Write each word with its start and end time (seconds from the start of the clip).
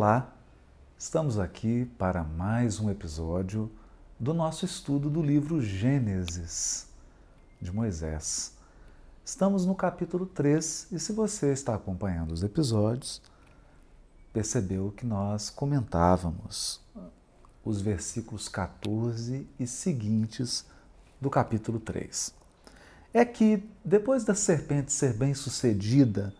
Olá, 0.00 0.32
estamos 0.96 1.40
aqui 1.40 1.84
para 1.98 2.22
mais 2.22 2.78
um 2.78 2.88
episódio 2.88 3.68
do 4.16 4.32
nosso 4.32 4.64
estudo 4.64 5.10
do 5.10 5.20
livro 5.20 5.60
Gênesis 5.60 6.86
de 7.60 7.72
Moisés. 7.72 8.52
Estamos 9.24 9.66
no 9.66 9.74
capítulo 9.74 10.24
3 10.24 10.92
e, 10.92 11.00
se 11.00 11.12
você 11.12 11.52
está 11.52 11.74
acompanhando 11.74 12.30
os 12.30 12.44
episódios, 12.44 13.20
percebeu 14.32 14.94
que 14.96 15.04
nós 15.04 15.50
comentávamos 15.50 16.80
os 17.64 17.80
versículos 17.80 18.48
14 18.48 19.48
e 19.58 19.66
seguintes 19.66 20.64
do 21.20 21.28
capítulo 21.28 21.80
3. 21.80 22.32
É 23.12 23.24
que, 23.24 23.68
depois 23.84 24.22
da 24.22 24.36
serpente 24.36 24.92
ser 24.92 25.14
bem 25.14 25.34
sucedida 25.34 26.32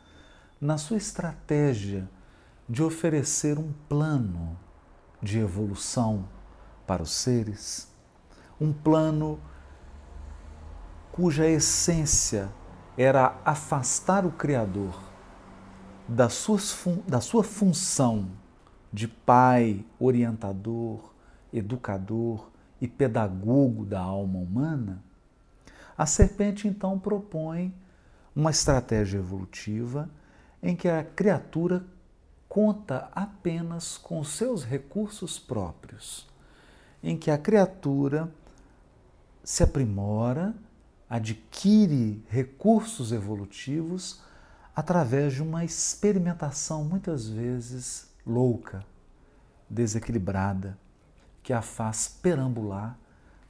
na 0.60 0.78
sua 0.78 0.96
estratégia 0.96 2.08
de 2.68 2.82
oferecer 2.82 3.58
um 3.58 3.72
plano 3.88 4.58
de 5.22 5.38
evolução 5.38 6.28
para 6.86 7.02
os 7.02 7.11
seres, 7.11 7.91
um 8.61 8.72
plano 8.72 9.41
cuja 11.11 11.46
essência 11.46 12.48
era 12.96 13.41
afastar 13.44 14.27
o 14.27 14.30
Criador 14.30 15.08
da, 16.08 16.28
suas, 16.28 16.77
da 17.06 17.20
sua 17.20 17.44
função 17.44 18.30
de 18.92 19.06
pai, 19.06 19.84
orientador, 19.98 21.12
educador 21.52 22.50
e 22.80 22.89
pedagogo 22.89 23.84
da 23.84 24.00
alma 24.00 24.39
humana, 24.39 25.02
a 25.96 26.06
serpente 26.06 26.69
então 26.69 26.98
propõe 26.98 27.74
uma 28.34 28.50
estratégia 28.50 29.19
evolutiva 29.19 30.08
em 30.62 30.77
que 30.77 30.89
a 30.89 31.02
criatura 31.02 31.84
conta 32.48 33.10
apenas 33.12 33.98
com 33.98 34.24
seus 34.24 34.64
recursos 34.64 35.38
próprios, 35.38 36.28
em 37.02 37.16
que 37.16 37.30
a 37.30 37.38
criatura 37.38 38.32
se 39.44 39.62
aprimora, 39.62 40.55
adquire 41.08 42.22
recursos 42.28 43.12
evolutivos 43.12 44.20
através 44.74 45.34
de 45.34 45.42
uma 45.42 45.64
experimentação 45.64 46.84
muitas 46.84 47.28
vezes 47.28 48.08
louca, 48.27 48.84
desequilibrada, 49.68 50.78
que 51.42 51.52
a 51.52 51.62
faz 51.62 52.08
perambular 52.08 52.98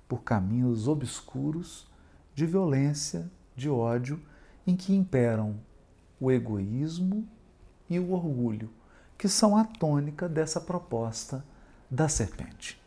por 0.09 0.23
caminhos 0.23 0.89
obscuros 0.89 1.87
de 2.35 2.47
violência, 2.47 3.31
de 3.57 3.69
ódio, 3.69 4.21
em 4.67 4.77
que 4.77 4.95
imperam 4.95 5.57
o 6.21 6.31
egoísmo 6.31 7.29
e 7.91 7.99
o 7.99 8.13
orgulho, 8.13 8.71
que 9.19 9.29
são 9.29 9.57
a 9.57 9.65
tônica 9.65 10.29
dessa 10.29 10.61
proposta 10.61 11.45
da 11.91 12.09
serpente. 12.09 12.81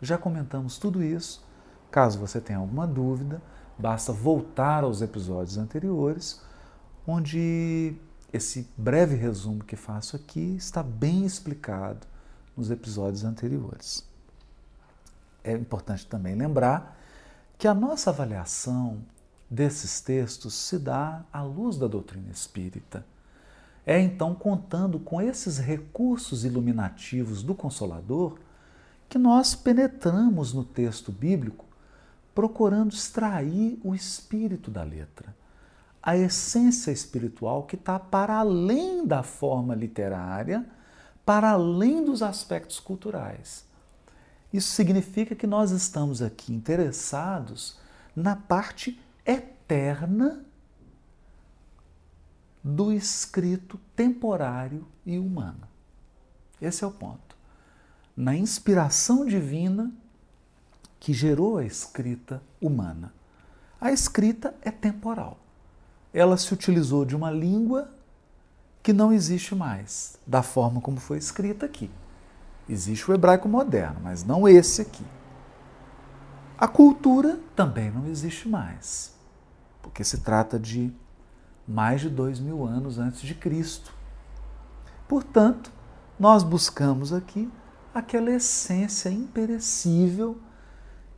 Já 0.00 0.16
comentamos 0.16 0.78
tudo 0.78 1.02
isso. 1.02 1.44
Caso 1.90 2.18
você 2.18 2.40
tenha 2.40 2.58
alguma 2.58 2.86
dúvida, 2.86 3.42
basta 3.78 4.10
voltar 4.12 4.82
aos 4.82 5.02
episódios 5.02 5.58
anteriores, 5.58 6.40
onde 7.06 7.94
esse 8.32 8.68
breve 8.76 9.14
resumo 9.14 9.62
que 9.62 9.76
faço 9.76 10.16
aqui 10.16 10.56
está 10.56 10.82
bem 10.82 11.24
explicado 11.24 12.06
nos 12.56 12.70
episódios 12.70 13.22
anteriores. 13.22 14.08
É 15.44 15.52
importante 15.52 16.06
também 16.06 16.34
lembrar 16.34 16.98
que 17.58 17.68
a 17.68 17.74
nossa 17.74 18.10
avaliação 18.10 19.02
desses 19.48 20.00
textos 20.00 20.54
se 20.54 20.78
dá 20.78 21.24
à 21.32 21.42
luz 21.42 21.76
da 21.76 21.86
doutrina 21.86 22.30
espírita 22.30 23.04
é 23.86 24.00
então 24.00 24.34
contando 24.34 24.98
com 24.98 25.20
esses 25.20 25.58
recursos 25.58 26.44
iluminativos 26.44 27.42
do 27.42 27.54
Consolador 27.54 28.38
que 29.08 29.18
nós 29.18 29.54
penetramos 29.54 30.52
no 30.52 30.64
texto 30.64 31.12
bíblico 31.12 31.66
procurando 32.34 32.92
extrair 32.92 33.78
o 33.84 33.94
espírito 33.94 34.70
da 34.70 34.82
letra, 34.82 35.34
a 36.02 36.16
essência 36.16 36.90
espiritual 36.90 37.62
que 37.62 37.76
está 37.76 37.98
para 37.98 38.36
além 38.36 39.06
da 39.06 39.22
forma 39.22 39.74
literária, 39.74 40.66
para 41.24 41.50
além 41.50 42.04
dos 42.04 42.22
aspectos 42.22 42.80
culturais. 42.80 43.64
Isso 44.52 44.72
significa 44.72 45.34
que 45.34 45.46
nós 45.46 45.70
estamos 45.70 46.20
aqui 46.20 46.52
interessados 46.52 47.78
na 48.14 48.36
parte 48.36 49.00
eterna 49.24 50.44
do 52.64 52.90
escrito 52.90 53.78
temporário 53.94 54.86
e 55.04 55.18
humano. 55.18 55.68
Esse 56.60 56.82
é 56.82 56.86
o 56.86 56.90
ponto. 56.90 57.36
Na 58.16 58.34
inspiração 58.34 59.26
divina 59.26 59.92
que 60.98 61.12
gerou 61.12 61.58
a 61.58 61.64
escrita 61.66 62.42
humana. 62.58 63.12
A 63.78 63.92
escrita 63.92 64.54
é 64.62 64.70
temporal. 64.70 65.38
Ela 66.14 66.38
se 66.38 66.54
utilizou 66.54 67.04
de 67.04 67.14
uma 67.14 67.30
língua 67.30 67.90
que 68.82 68.94
não 68.94 69.12
existe 69.12 69.54
mais, 69.54 70.16
da 70.26 70.42
forma 70.42 70.80
como 70.80 70.98
foi 70.98 71.18
escrita 71.18 71.66
aqui. 71.66 71.90
Existe 72.66 73.10
o 73.10 73.14
hebraico 73.14 73.46
moderno, 73.46 74.00
mas 74.02 74.24
não 74.24 74.48
esse 74.48 74.80
aqui. 74.80 75.04
A 76.56 76.66
cultura 76.66 77.38
também 77.54 77.90
não 77.90 78.06
existe 78.06 78.48
mais, 78.48 79.12
porque 79.82 80.02
se 80.02 80.18
trata 80.20 80.58
de 80.58 80.90
mais 81.66 82.00
de 82.00 82.10
dois 82.10 82.38
mil 82.38 82.64
anos 82.64 82.98
antes 82.98 83.20
de 83.22 83.34
Cristo. 83.34 83.92
Portanto, 85.08 85.72
nós 86.18 86.42
buscamos 86.42 87.12
aqui 87.12 87.50
aquela 87.94 88.30
essência 88.30 89.08
imperecível 89.08 90.38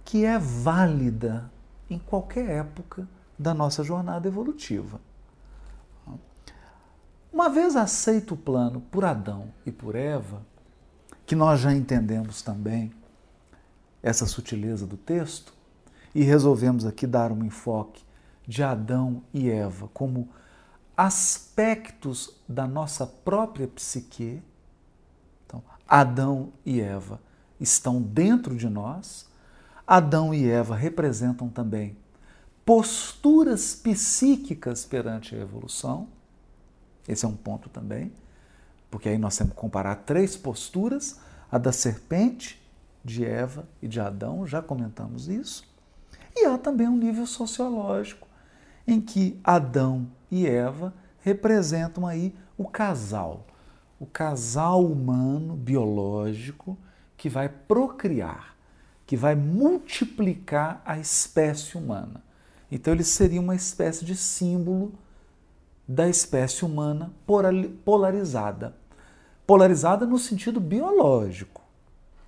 que 0.04 0.24
é 0.24 0.38
válida 0.38 1.50
em 1.90 1.98
qualquer 1.98 2.48
época 2.48 3.08
da 3.38 3.52
nossa 3.52 3.82
jornada 3.82 4.28
evolutiva. 4.28 5.00
Uma 7.32 7.50
vez 7.50 7.76
aceito 7.76 8.34
o 8.34 8.36
plano 8.36 8.80
por 8.80 9.04
Adão 9.04 9.52
e 9.66 9.70
por 9.70 9.94
Eva, 9.94 10.40
que 11.26 11.34
nós 11.34 11.60
já 11.60 11.72
entendemos 11.72 12.40
também 12.40 12.92
essa 14.02 14.24
sutileza 14.24 14.86
do 14.86 14.96
texto, 14.96 15.52
e 16.14 16.22
resolvemos 16.22 16.86
aqui 16.86 17.06
dar 17.06 17.30
um 17.30 17.44
enfoque 17.44 18.05
de 18.46 18.62
Adão 18.62 19.22
e 19.34 19.50
Eva 19.50 19.88
como 19.92 20.28
aspectos 20.96 22.34
da 22.48 22.66
nossa 22.66 23.06
própria 23.06 23.66
psique. 23.68 24.42
Então, 25.44 25.62
Adão 25.86 26.52
e 26.64 26.80
Eva 26.80 27.20
estão 27.60 28.00
dentro 28.00 28.56
de 28.56 28.68
nós. 28.68 29.28
Adão 29.86 30.32
e 30.32 30.48
Eva 30.48 30.74
representam 30.74 31.48
também 31.48 31.96
posturas 32.64 33.74
psíquicas 33.74 34.84
perante 34.84 35.34
a 35.34 35.38
evolução. 35.38 36.08
Esse 37.06 37.24
é 37.24 37.28
um 37.28 37.36
ponto 37.36 37.68
também, 37.68 38.12
porque 38.90 39.08
aí 39.08 39.18
nós 39.18 39.36
temos 39.36 39.52
que 39.52 39.60
comparar 39.60 39.96
três 39.96 40.36
posturas: 40.36 41.20
a 41.50 41.58
da 41.58 41.72
serpente, 41.72 42.60
de 43.04 43.24
Eva 43.24 43.68
e 43.80 43.86
de 43.86 44.00
Adão, 44.00 44.44
já 44.46 44.60
comentamos 44.60 45.28
isso. 45.28 45.64
E 46.34 46.44
há 46.44 46.58
também 46.58 46.88
um 46.88 46.96
nível 46.96 47.24
sociológico 47.24 48.25
em 48.86 49.00
que 49.00 49.38
Adão 49.42 50.06
e 50.30 50.46
Eva 50.46 50.94
representam 51.20 52.06
aí 52.06 52.34
o 52.56 52.66
casal, 52.66 53.46
o 53.98 54.06
casal 54.06 54.84
humano 54.84 55.56
biológico 55.56 56.78
que 57.16 57.28
vai 57.28 57.48
procriar, 57.48 58.56
que 59.04 59.16
vai 59.16 59.34
multiplicar 59.34 60.82
a 60.84 60.98
espécie 60.98 61.76
humana. 61.76 62.22
Então 62.70 62.92
ele 62.92 63.04
seria 63.04 63.40
uma 63.40 63.56
espécie 63.56 64.04
de 64.04 64.14
símbolo 64.14 64.92
da 65.86 66.08
espécie 66.08 66.64
humana 66.64 67.12
polarizada. 67.84 68.76
Polarizada 69.46 70.04
no 70.04 70.18
sentido 70.18 70.60
biológico, 70.60 71.62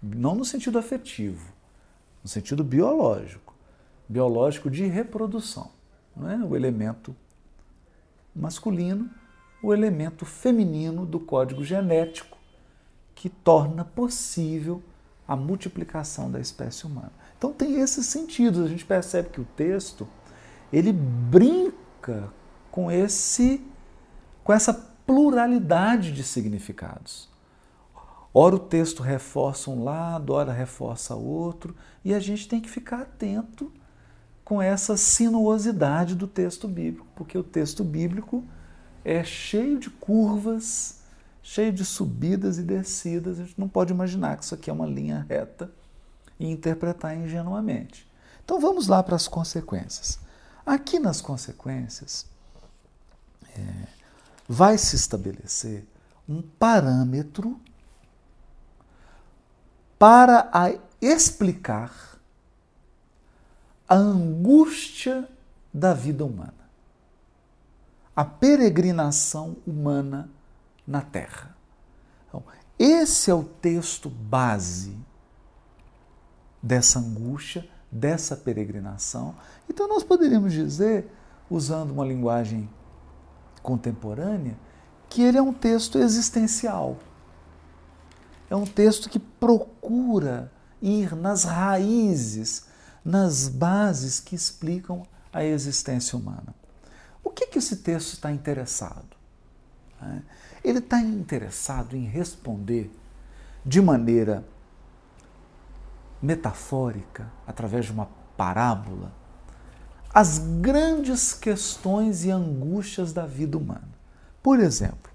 não 0.01 0.37
no 0.37 0.45
sentido 0.45 0.79
afetivo, 0.79 1.53
no 2.23 2.29
sentido 2.29 2.63
biológico, 2.63 3.55
biológico 4.09 4.71
de 4.71 4.87
reprodução 4.87 5.78
não 6.19 6.31
é? 6.31 6.37
o 6.37 6.57
elemento 6.57 7.15
masculino, 8.35 9.11
o 9.63 9.73
elemento 9.73 10.25
feminino 10.25 11.05
do 11.05 11.19
código 11.19 11.65
genético 11.65 12.39
que 13.15 13.29
torna 13.29 13.85
possível 13.85 14.83
a 15.27 15.35
multiplicação 15.35 16.31
da 16.31 16.41
espécie 16.41 16.87
humana. 16.87 17.13
Então 17.37 17.53
tem 17.53 17.81
esses 17.81 18.07
sentidos, 18.07 18.65
a 18.65 18.69
gente 18.69 18.85
percebe 18.85 19.31
que 19.31 19.41
o 19.41 19.45
texto 19.45 20.07
ele 20.73 20.93
brinca 20.93 22.33
com 22.71 22.91
esse 22.91 23.65
com 24.45 24.53
essa 24.53 24.73
pluralidade 24.73 26.13
de 26.13 26.23
significados. 26.23 27.29
Ora 28.33 28.57
o 28.57 28.59
texto 28.59 29.03
reforça 29.03 29.71
um 29.71 29.85
lado, 29.85 30.33
ora 30.33 30.53
reforça 30.53 31.15
outro, 31.15 31.75
e 32.05 32.15
a 32.15 32.21
gente 32.21 32.49
tem 32.49 32.61
que 32.61 32.71
ficar 32.71 33.03
atento 33.03 33.73
com 34.49 34.63
essa 34.63 34.97
sinuosidade 34.97 36.15
do 36.15 36.27
texto 36.27 36.67
bíblico, 36.67 37.07
porque 37.15 37.37
o 37.37 37.43
texto 37.43 37.85
bíblico 37.85 38.43
é 39.05 39.23
cheio 39.23 39.79
de 39.79 39.91
curvas, 39.91 41.01
cheio 41.43 41.71
de 41.71 41.85
subidas 41.85 42.57
e 42.57 42.63
descidas. 42.63 43.39
A 43.39 43.45
gente 43.45 43.61
não 43.61 43.69
pode 43.69 43.93
imaginar 43.93 44.39
que 44.39 44.45
isso 44.45 44.55
aqui 44.55 44.71
é 44.71 44.73
uma 44.73 44.87
linha 44.87 45.27
reta 45.29 45.71
e 46.41 46.51
interpretar 46.51 47.15
ingenuamente. 47.15 48.11
Então 48.43 48.59
vamos 48.59 48.89
lá 48.89 49.03
para 49.03 49.17
as 49.17 49.29
consequências. 49.29 50.19
Aqui 50.65 50.99
nas 50.99 51.21
consequências, 51.21 52.25
é, 53.55 53.87
vai 54.49 54.79
se 54.79 54.97
estabelecer 54.97 55.85
um 56.27 56.41
parâmetro 56.41 57.61
para 59.99 60.51
explicar 61.03 62.08
a 63.89 63.95
angústia 63.95 65.29
da 65.73 65.95
vida 65.95 66.25
humana, 66.25 66.69
a 68.15 68.25
peregrinação 68.25 69.57
humana 69.67 70.29
na 70.87 71.01
Terra. 71.01 71.57
Então, 72.29 72.43
esse 72.79 73.31
é 73.31 73.35
o 73.35 73.45
texto 73.45 74.09
base 74.11 74.97
dessa 76.63 76.99
angústia, 76.99 77.69
dessa 77.91 78.37
peregrinação. 78.37 79.35
Então, 79.71 79.89
nós 79.89 80.03
poderíamos 80.03 80.53
dizer, 80.53 81.11
usando 81.49 81.93
uma 81.93 82.05
linguagem 82.05 82.69
contemporânea, 83.63 84.57
que 85.09 85.23
ele 85.23 85.39
é 85.39 85.43
um 85.43 85.53
texto 85.53 85.99
existencial. 85.99 86.99
É 88.51 88.57
um 88.57 88.67
texto 88.67 89.09
que 89.09 89.19
procura 89.19 90.53
ir 90.81 91.15
nas 91.15 91.45
raízes, 91.45 92.68
nas 93.09 93.49
bases 93.49 94.21
que 94.21 94.35
explicam 94.35 95.03
a 95.33 95.43
existência 95.43 96.19
humana. 96.19 96.55
O 97.25 97.31
que, 97.31 97.47
que 97.47 97.59
esse 97.59 97.77
texto 97.77 98.13
está 98.13 98.31
interessado? 98.31 99.17
Né? 99.99 100.23
Ele 100.63 100.79
está 100.79 101.01
interessado 101.01 101.97
em 101.97 102.05
responder 102.05 102.91
de 103.65 103.81
maneira 103.81 104.45
metafórica, 106.21 107.33
através 107.47 107.87
de 107.87 107.93
uma 107.93 108.11
parábola, 108.37 109.11
as 110.13 110.39
grandes 110.61 111.33
questões 111.33 112.27
e 112.27 112.31
angústias 112.31 113.15
da 113.15 113.25
vida 113.25 113.57
humana. 113.57 113.89
Por 114.43 114.61
exemplo, 114.61 115.11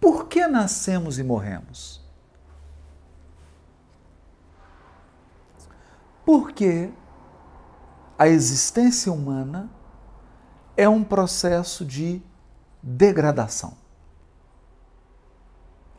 por 0.00 0.28
que 0.28 0.46
nascemos 0.46 1.18
e 1.18 1.24
morremos? 1.24 2.03
Porque 6.24 6.90
a 8.18 8.28
existência 8.28 9.12
humana 9.12 9.70
é 10.76 10.88
um 10.88 11.04
processo 11.04 11.84
de 11.84 12.22
degradação. 12.82 13.74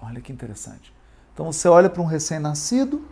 Olha 0.01 0.21
que 0.21 0.31
interessante. 0.31 0.93
Então 1.33 1.51
você 1.51 1.67
olha 1.67 1.89
para 1.89 2.01
um 2.01 2.05
recém-nascido 2.05 3.05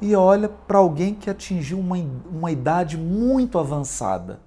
e 0.00 0.16
olha 0.16 0.48
para 0.48 0.78
alguém 0.78 1.14
que 1.14 1.28
atingiu 1.28 1.78
uma, 1.78 1.96
uma 1.96 2.50
idade 2.50 2.96
muito 2.96 3.58
avançada. 3.58 4.40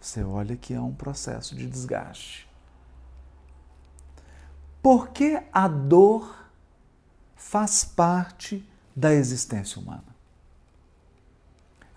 Você 0.00 0.22
olha 0.22 0.56
que 0.56 0.72
é 0.72 0.80
um 0.80 0.94
processo 0.94 1.54
de 1.54 1.66
desgaste. 1.66 2.48
Porque 4.82 5.42
a 5.52 5.68
dor 5.68 6.46
faz 7.36 7.84
parte 7.84 8.68
da 8.94 9.12
existência 9.12 9.80
humana. 9.80 10.07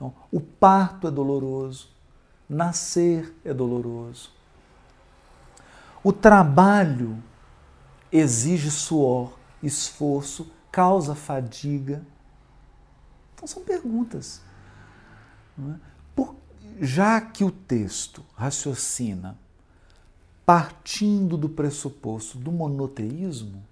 Então, 0.01 0.15
o 0.31 0.41
parto 0.41 1.07
é 1.07 1.11
doloroso, 1.11 1.89
nascer 2.49 3.35
é 3.45 3.53
doloroso. 3.53 4.31
O 6.03 6.11
trabalho 6.11 7.21
exige 8.11 8.71
suor, 8.71 9.37
esforço, 9.61 10.51
causa 10.71 11.13
fadiga. 11.13 12.03
Então 13.35 13.45
são 13.45 13.63
perguntas. 13.63 14.41
É? 15.59 15.75
Por, 16.15 16.35
já 16.79 17.21
que 17.21 17.43
o 17.43 17.51
texto 17.51 18.25
raciocina 18.35 19.37
partindo 20.43 21.37
do 21.37 21.47
pressuposto 21.47 22.39
do 22.39 22.51
monoteísmo, 22.51 23.63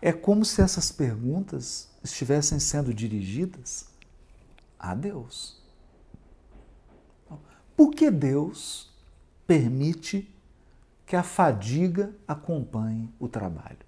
é 0.00 0.12
como 0.12 0.44
se 0.44 0.62
essas 0.62 0.92
perguntas 0.92 1.88
estivessem 2.04 2.60
sendo 2.60 2.94
dirigidas 2.94 3.92
a 4.78 4.94
Deus. 4.94 5.62
Por 7.76 7.90
que 7.90 8.10
Deus 8.10 8.92
permite 9.46 10.32
que 11.06 11.16
a 11.16 11.22
fadiga 11.22 12.14
acompanhe 12.26 13.12
o 13.18 13.28
trabalho? 13.28 13.84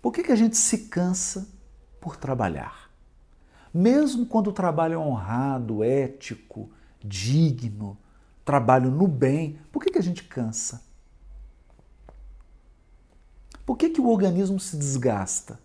Por 0.00 0.12
que, 0.12 0.22
que 0.22 0.32
a 0.32 0.36
gente 0.36 0.56
se 0.56 0.88
cansa 0.88 1.48
por 2.00 2.16
trabalhar? 2.16 2.90
Mesmo 3.72 4.26
quando 4.26 4.48
o 4.48 4.52
trabalho 4.52 4.94
é 4.94 4.98
honrado, 4.98 5.84
ético, 5.84 6.70
digno, 7.00 7.96
trabalho 8.44 8.90
no 8.90 9.06
bem, 9.06 9.58
por 9.70 9.82
que, 9.82 9.90
que 9.90 9.98
a 9.98 10.02
gente 10.02 10.24
cansa? 10.24 10.82
Por 13.64 13.76
que, 13.76 13.90
que 13.90 14.00
o 14.00 14.08
organismo 14.08 14.58
se 14.58 14.76
desgasta? 14.76 15.60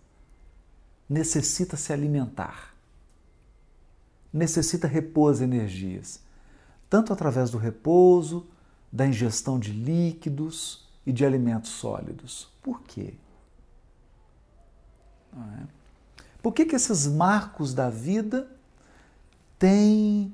Necessita 1.09 1.75
se 1.75 1.91
alimentar 1.91 2.76
necessita 4.37 4.87
repor 4.87 5.31
as 5.31 5.41
energias, 5.41 6.21
tanto 6.89 7.11
através 7.11 7.49
do 7.49 7.57
repouso, 7.57 8.47
da 8.91 9.05
ingestão 9.05 9.59
de 9.59 9.71
líquidos 9.71 10.87
e 11.05 11.11
de 11.11 11.25
alimentos 11.25 11.71
sólidos. 11.71 12.49
Por 12.61 12.81
quê? 12.83 13.15
É? 15.33 15.63
Por 16.41 16.53
que, 16.53 16.65
que 16.65 16.75
esses 16.75 17.07
marcos 17.07 17.73
da 17.73 17.89
vida 17.89 18.49
têm 19.59 20.33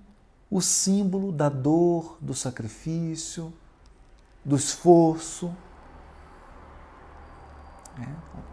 o 0.50 0.62
símbolo 0.62 1.32
da 1.32 1.50
dor, 1.50 2.18
do 2.22 2.34
sacrifício, 2.34 3.52
do 4.46 4.56
esforço? 4.56 5.56
É, 8.00 8.08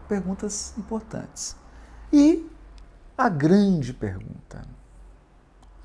perguntas 0.09 0.75
importantes. 0.79 1.57
E 2.13 2.49
a 3.17 3.29
grande 3.29 3.93
pergunta: 3.93 4.67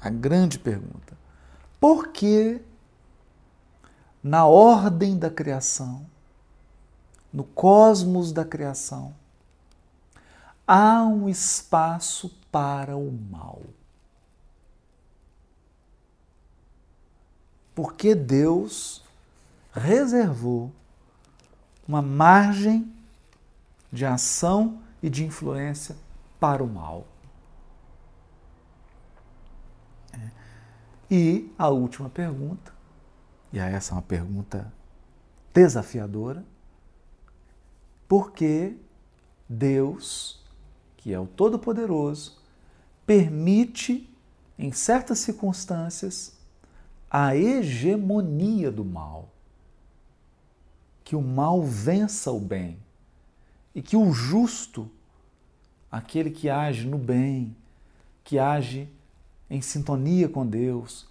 a 0.06 0.10
grande 0.12 0.60
pergunta. 0.60 1.18
Por 1.80 2.10
que 2.10 2.62
na 4.24 4.46
ordem 4.46 5.18
da 5.18 5.32
criação, 5.32 6.06
no 7.34 7.44
cosmos 7.44 8.32
da 8.32 8.46
criação, 8.46 9.16
há 10.68 11.02
um 11.02 11.28
espaço 11.28 12.32
para 12.52 12.96
o 12.96 13.12
mal? 13.12 13.64
Porque 17.74 18.14
Deus 18.14 19.04
reservou 19.74 20.72
uma 21.88 22.04
margem 22.04 22.94
de 23.92 24.06
ação 24.06 24.78
e 25.02 25.10
de 25.10 25.26
influência 25.26 25.96
para 26.40 26.64
o 26.64 26.68
mal. 26.68 27.08
E 31.10 31.52
a 31.58 31.70
última 31.70 32.10
pergunta, 32.10 32.74
e 33.54 33.60
essa 33.60 33.94
é 33.94 33.96
uma 33.96 34.02
pergunta 34.02 34.72
desafiadora, 35.54 36.44
por 38.08 38.32
que 38.32 38.76
Deus, 39.48 40.44
que 40.98 41.14
é 41.14 41.20
o 41.20 41.28
Todo-Poderoso, 41.28 42.42
permite, 43.06 44.10
em 44.58 44.72
certas 44.72 45.20
circunstâncias, 45.20 46.36
a 47.10 47.36
hegemonia 47.36 48.72
do 48.72 48.84
mal? 48.84 49.30
Que 51.04 51.16
o 51.16 51.22
mal 51.22 51.62
vença 51.62 52.32
o 52.32 52.40
bem 52.40 52.80
e 53.76 53.82
que 53.82 53.96
o 53.96 54.12
justo, 54.12 54.90
aquele 55.92 56.32
que 56.32 56.50
age 56.50 56.88
no 56.88 56.98
bem, 56.98 57.56
que 58.24 58.40
age 58.40 58.90
em 59.50 59.62
sintonia 59.62 60.28
com 60.28 60.46
Deus, 60.46 61.08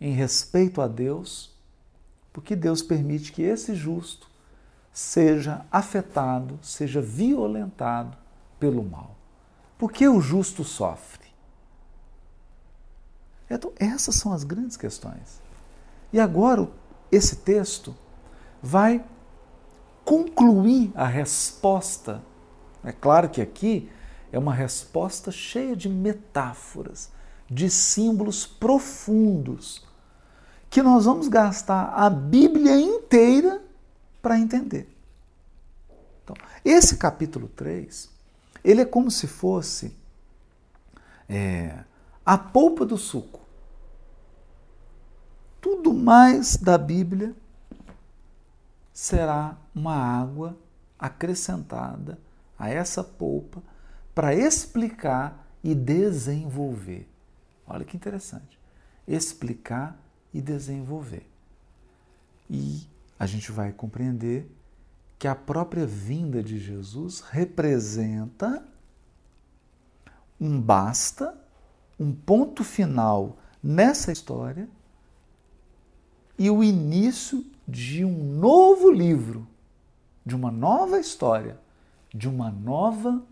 em 0.00 0.12
respeito 0.12 0.80
a 0.80 0.88
Deus, 0.88 1.54
porque 2.32 2.54
Deus 2.54 2.82
permite 2.82 3.32
que 3.32 3.42
esse 3.42 3.74
justo 3.74 4.30
seja 4.92 5.64
afetado, 5.70 6.58
seja 6.62 7.00
violentado 7.00 8.16
pelo 8.58 8.82
mal. 8.82 9.16
Por 9.78 9.92
que 9.92 10.08
o 10.08 10.20
justo 10.20 10.64
sofre? 10.64 11.26
Então, 13.48 13.72
essas 13.76 14.16
são 14.16 14.32
as 14.32 14.42
grandes 14.42 14.76
questões. 14.76 15.40
E 16.12 16.18
agora, 16.18 16.68
esse 17.12 17.36
texto 17.36 17.94
vai 18.62 19.04
concluir 20.04 20.92
a 20.94 21.06
resposta. 21.06 22.22
É 22.82 22.92
claro 22.92 23.28
que 23.28 23.40
aqui 23.40 23.90
é 24.32 24.38
uma 24.38 24.54
resposta 24.54 25.30
cheia 25.30 25.76
de 25.76 25.88
metáforas, 25.88 27.10
de 27.48 27.70
símbolos 27.70 28.46
profundos 28.46 29.84
que 30.68 30.82
nós 30.82 31.04
vamos 31.04 31.28
gastar 31.28 31.92
a 31.94 32.10
Bíblia 32.10 32.78
inteira 32.78 33.62
para 34.20 34.38
entender. 34.38 34.88
Então, 36.22 36.36
esse 36.64 36.96
capítulo 36.96 37.48
3, 37.48 38.10
ele 38.64 38.82
é 38.82 38.84
como 38.84 39.10
se 39.10 39.26
fosse 39.26 39.96
é, 41.28 41.84
a 42.24 42.36
polpa 42.36 42.84
do 42.84 42.98
suco. 42.98 43.40
Tudo 45.60 45.94
mais 45.94 46.56
da 46.56 46.76
Bíblia 46.76 47.34
será 48.92 49.56
uma 49.74 49.94
água 49.94 50.56
acrescentada 50.98 52.18
a 52.58 52.68
essa 52.68 53.04
polpa 53.04 53.62
para 54.14 54.34
explicar 54.34 55.46
e 55.62 55.74
desenvolver. 55.74 57.08
Olha 57.66 57.84
que 57.84 57.96
interessante. 57.96 58.58
Explicar 59.06 59.98
e 60.32 60.40
desenvolver. 60.40 61.26
E 62.48 62.86
a 63.18 63.26
gente 63.26 63.50
vai 63.50 63.72
compreender 63.72 64.50
que 65.18 65.26
a 65.26 65.34
própria 65.34 65.86
vinda 65.86 66.42
de 66.42 66.58
Jesus 66.58 67.20
representa 67.20 68.66
um 70.40 70.60
basta, 70.60 71.34
um 71.98 72.12
ponto 72.12 72.62
final 72.62 73.38
nessa 73.62 74.12
história 74.12 74.68
e 76.38 76.50
o 76.50 76.62
início 76.62 77.44
de 77.66 78.04
um 78.04 78.38
novo 78.38 78.90
livro, 78.90 79.46
de 80.24 80.36
uma 80.36 80.50
nova 80.50 81.00
história, 81.00 81.58
de 82.14 82.28
uma 82.28 82.50
nova 82.50 83.22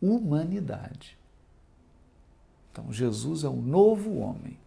humanidade. 0.00 1.18
Então, 2.80 2.92
Jesus 2.92 3.44
é 3.44 3.48
o 3.48 3.56
novo 3.56 4.16
homem, 4.18 4.58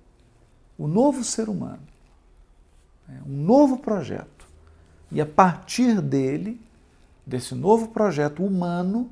o 0.77 0.87
novo 0.87 1.23
ser 1.23 1.49
humano, 1.49 1.81
é 3.09 3.21
um 3.27 3.43
novo 3.43 3.77
projeto. 3.77 4.47
E 5.11 5.19
a 5.19 5.25
partir 5.25 5.99
dele, 6.01 6.61
desse 7.25 7.55
novo 7.55 7.89
projeto 7.89 8.43
humano, 8.43 9.09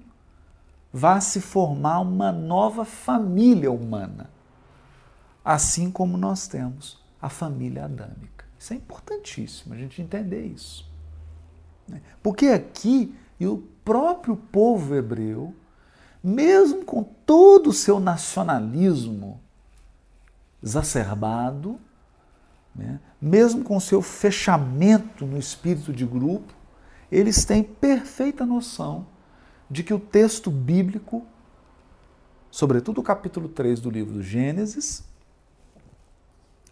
vai 0.93 1.19
se 1.21 1.41
formar 1.41 1.99
uma 1.99 2.31
nova 2.31 2.85
família 2.85 3.71
humana, 3.71 4.29
assim 5.43 5.89
como 5.89 6.17
nós 6.17 6.47
temos 6.47 6.99
a 7.21 7.29
família 7.29 7.85
adâmica. 7.85 8.45
Isso 8.57 8.73
é 8.73 8.75
importantíssimo 8.75 9.73
a 9.73 9.77
gente 9.77 10.01
entender 10.01 10.45
isso. 10.45 10.87
Né? 11.87 12.01
Porque 12.21 12.47
aqui, 12.47 13.15
o 13.39 13.57
próprio 13.83 14.35
povo 14.35 14.95
hebreu, 14.95 15.53
mesmo 16.23 16.85
com 16.85 17.03
todo 17.03 17.69
o 17.69 17.73
seu 17.73 17.99
nacionalismo 17.99 19.39
exacerbado, 20.61 21.79
né? 22.75 22.99
mesmo 23.21 23.63
com 23.63 23.77
o 23.77 23.81
seu 23.81 24.01
fechamento 24.01 25.25
no 25.25 25.37
espírito 25.37 25.91
de 25.91 26.05
grupo, 26.05 26.53
eles 27.11 27.43
têm 27.43 27.63
perfeita 27.63 28.45
noção 28.45 29.07
de 29.69 29.83
que 29.83 29.93
o 29.93 29.99
texto 29.99 30.51
bíblico, 30.51 31.25
sobretudo 32.49 33.01
o 33.01 33.03
capítulo 33.03 33.49
3 33.49 33.79
do 33.79 33.89
livro 33.89 34.13
do 34.13 34.23
Gênesis, 34.23 35.03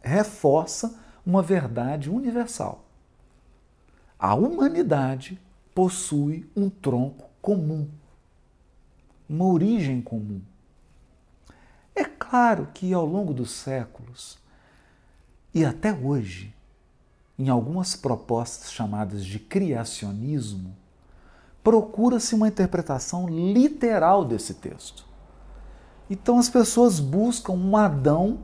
reforça 0.01 0.97
uma 1.25 1.41
verdade 1.41 2.09
universal. 2.09 2.85
A 4.17 4.35
humanidade 4.35 5.39
possui 5.73 6.49
um 6.55 6.69
tronco 6.69 7.29
comum, 7.41 7.87
uma 9.29 9.45
origem 9.45 10.01
comum. 10.01 10.41
É 11.95 12.03
claro 12.03 12.69
que 12.73 12.93
ao 12.93 13.05
longo 13.05 13.33
dos 13.33 13.51
séculos 13.51 14.39
e 15.53 15.63
até 15.63 15.93
hoje, 15.93 16.53
em 17.37 17.49
algumas 17.49 17.95
propostas 17.95 18.71
chamadas 18.71 19.25
de 19.25 19.39
criacionismo, 19.39 20.75
procura-se 21.63 22.33
uma 22.33 22.47
interpretação 22.47 23.27
literal 23.27 24.25
desse 24.25 24.55
texto. 24.55 25.05
Então 26.09 26.39
as 26.39 26.49
pessoas 26.49 26.99
buscam 26.99 27.53
um 27.53 27.77
Adão 27.77 28.39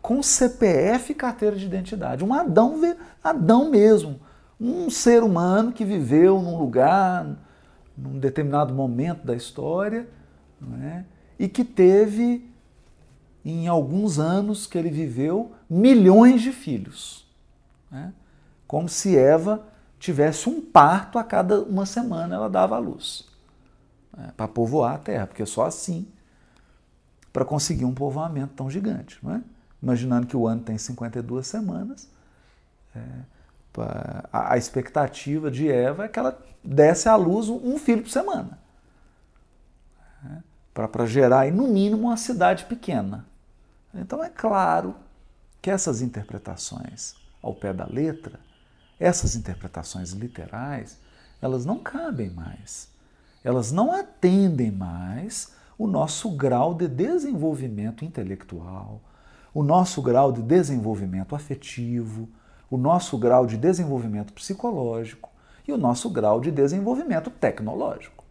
com 0.00 0.22
CPF 0.22 1.12
e 1.12 1.14
carteira 1.14 1.56
de 1.56 1.64
identidade. 1.64 2.22
Um 2.22 2.34
Adão, 2.34 2.78
Adão 3.22 3.70
mesmo. 3.70 4.20
Um 4.60 4.90
ser 4.90 5.22
humano 5.22 5.72
que 5.72 5.84
viveu 5.84 6.40
num 6.40 6.58
lugar, 6.58 7.26
num 7.96 8.18
determinado 8.18 8.74
momento 8.74 9.24
da 9.24 9.34
história, 9.34 10.08
é? 10.82 11.04
e 11.38 11.48
que 11.48 11.64
teve, 11.64 12.48
em 13.44 13.68
alguns 13.68 14.18
anos 14.18 14.66
que 14.66 14.76
ele 14.76 14.90
viveu, 14.90 15.52
milhões 15.68 16.42
de 16.42 16.52
filhos. 16.52 17.26
É? 17.92 18.08
Como 18.66 18.88
se 18.88 19.16
Eva 19.16 19.64
tivesse 19.98 20.48
um 20.48 20.60
parto 20.60 21.18
a 21.18 21.24
cada 21.24 21.62
uma 21.62 21.86
semana 21.86 22.34
ela 22.34 22.50
dava 22.50 22.76
à 22.76 22.78
luz. 22.78 23.26
É, 24.16 24.30
para 24.32 24.46
povoar 24.46 24.94
a 24.94 24.98
terra, 24.98 25.26
porque 25.26 25.44
só 25.44 25.64
assim 25.66 26.06
para 27.32 27.44
conseguir 27.44 27.84
um 27.84 27.92
povoamento 27.92 28.54
tão 28.54 28.70
gigante. 28.70 29.18
Não 29.20 29.34
é? 29.34 29.42
Imaginando 29.82 30.26
que 30.26 30.36
o 30.36 30.46
ano 30.46 30.62
tem 30.62 30.78
52 30.78 31.44
semanas, 31.44 32.08
é, 32.94 33.00
a, 34.32 34.56
expectativa 34.56 35.50
de 35.50 35.70
Eva 35.70 36.04
é 36.04 36.08
que 36.08 36.18
ela 36.18 36.38
desse 36.62 37.08
à 37.08 37.16
luz 37.16 37.48
um 37.48 37.78
filho 37.78 38.02
por 38.02 38.10
semana. 38.10 38.58
É, 40.24 40.38
para 40.72 41.06
gerar, 41.06 41.50
no 41.52 41.68
mínimo, 41.68 42.08
uma 42.08 42.16
cidade 42.16 42.64
pequena. 42.64 43.26
Então 43.94 44.22
é 44.22 44.28
claro 44.28 44.94
que 45.60 45.70
essas 45.70 46.00
interpretações 46.00 47.14
ao 47.42 47.54
pé 47.54 47.72
da 47.72 47.86
letra 47.86 48.38
essas 48.98 49.34
interpretações 49.34 50.12
literais, 50.12 50.98
elas 51.40 51.64
não 51.64 51.78
cabem 51.78 52.30
mais. 52.30 52.88
Elas 53.42 53.70
não 53.72 53.92
atendem 53.92 54.70
mais 54.70 55.52
o 55.76 55.86
nosso 55.86 56.30
grau 56.30 56.74
de 56.74 56.88
desenvolvimento 56.88 58.04
intelectual, 58.04 59.00
o 59.52 59.62
nosso 59.62 60.00
grau 60.00 60.32
de 60.32 60.40
desenvolvimento 60.40 61.34
afetivo, 61.34 62.28
o 62.74 62.76
nosso 62.76 63.16
grau 63.16 63.46
de 63.46 63.56
desenvolvimento 63.56 64.32
psicológico 64.32 65.30
e 65.66 65.72
o 65.72 65.78
nosso 65.78 66.10
grau 66.10 66.40
de 66.40 66.50
desenvolvimento 66.50 67.30
tecnológico. 67.30 68.24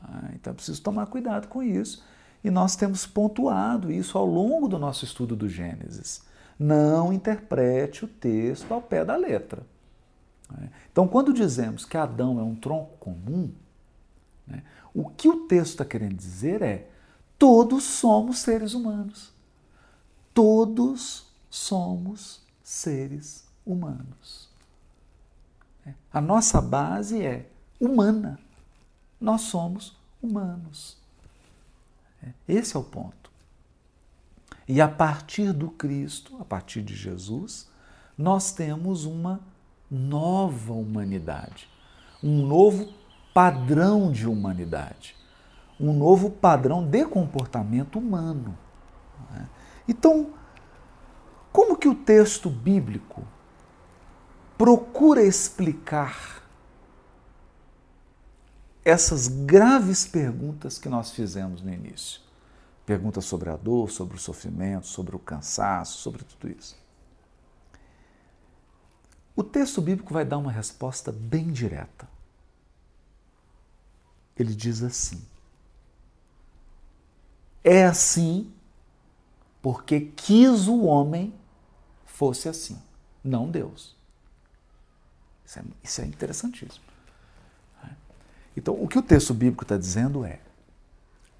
Ah, 0.00 0.30
então 0.32 0.52
é 0.52 0.54
preciso 0.54 0.80
tomar 0.80 1.06
cuidado 1.06 1.48
com 1.48 1.60
isso 1.60 2.04
e 2.44 2.50
nós 2.50 2.76
temos 2.76 3.04
pontuado 3.04 3.90
isso 3.90 4.16
ao 4.16 4.24
longo 4.24 4.68
do 4.68 4.78
nosso 4.78 5.04
estudo 5.04 5.34
do 5.34 5.48
Gênesis. 5.48 6.24
Não 6.56 7.12
interprete 7.12 8.04
o 8.04 8.08
texto 8.08 8.72
ao 8.72 8.80
pé 8.80 9.04
da 9.04 9.16
letra. 9.16 9.66
Né? 10.48 10.70
Então, 10.92 11.08
quando 11.08 11.32
dizemos 11.32 11.84
que 11.84 11.96
Adão 11.96 12.38
é 12.38 12.44
um 12.44 12.54
tronco 12.54 12.96
comum, 12.98 13.50
né, 14.46 14.62
o 14.94 15.08
que 15.10 15.28
o 15.28 15.48
texto 15.48 15.72
está 15.72 15.84
querendo 15.84 16.14
dizer 16.14 16.62
é: 16.62 16.88
todos 17.36 17.82
somos 17.82 18.38
seres 18.38 18.72
humanos. 18.72 19.34
Todos 20.32 21.26
somos 21.50 22.45
seres 22.66 23.46
humanos. 23.64 24.50
É, 25.86 25.94
a 26.12 26.20
nossa 26.20 26.60
base 26.60 27.24
é 27.24 27.48
humana. 27.78 28.40
Nós 29.20 29.42
somos 29.42 29.96
humanos. 30.20 30.98
É, 32.20 32.30
esse 32.48 32.76
é 32.76 32.80
o 32.80 32.82
ponto. 32.82 33.30
E 34.66 34.80
a 34.80 34.88
partir 34.88 35.52
do 35.52 35.70
Cristo, 35.70 36.36
a 36.40 36.44
partir 36.44 36.82
de 36.82 36.92
Jesus, 36.92 37.68
nós 38.18 38.50
temos 38.50 39.04
uma 39.04 39.40
nova 39.88 40.72
humanidade, 40.72 41.70
um 42.20 42.44
novo 42.44 42.92
padrão 43.32 44.10
de 44.10 44.26
humanidade, 44.26 45.14
um 45.78 45.92
novo 45.92 46.30
padrão 46.30 46.84
de 46.84 47.04
comportamento 47.06 48.00
humano. 48.00 48.58
Né? 49.30 49.48
Então, 49.86 50.34
como 51.56 51.74
que 51.74 51.88
o 51.88 51.94
texto 51.94 52.50
bíblico 52.50 53.26
procura 54.58 55.22
explicar 55.22 56.46
essas 58.84 59.26
graves 59.26 60.06
perguntas 60.06 60.76
que 60.76 60.86
nós 60.86 61.12
fizemos 61.12 61.62
no 61.62 61.72
início? 61.72 62.20
Perguntas 62.84 63.24
sobre 63.24 63.48
a 63.48 63.56
dor, 63.56 63.90
sobre 63.90 64.16
o 64.16 64.20
sofrimento, 64.20 64.86
sobre 64.86 65.16
o 65.16 65.18
cansaço, 65.18 65.96
sobre 65.96 66.24
tudo 66.24 66.50
isso. 66.50 66.76
O 69.34 69.42
texto 69.42 69.80
bíblico 69.80 70.12
vai 70.12 70.26
dar 70.26 70.36
uma 70.36 70.52
resposta 70.52 71.10
bem 71.10 71.50
direta. 71.50 72.06
Ele 74.36 74.54
diz 74.54 74.82
assim: 74.82 75.24
É 77.64 77.86
assim 77.86 78.52
porque 79.62 80.00
quis 80.14 80.68
o 80.68 80.82
homem 80.82 81.32
fosse 82.16 82.48
assim, 82.48 82.80
não 83.22 83.50
Deus. 83.50 83.94
Isso 85.44 85.58
é, 85.58 85.62
isso 85.84 86.00
é 86.00 86.06
interessantíssimo. 86.06 86.84
Então, 88.56 88.74
o 88.82 88.88
que 88.88 88.98
o 88.98 89.02
texto 89.02 89.34
bíblico 89.34 89.64
está 89.64 89.76
dizendo 89.76 90.24
é: 90.24 90.40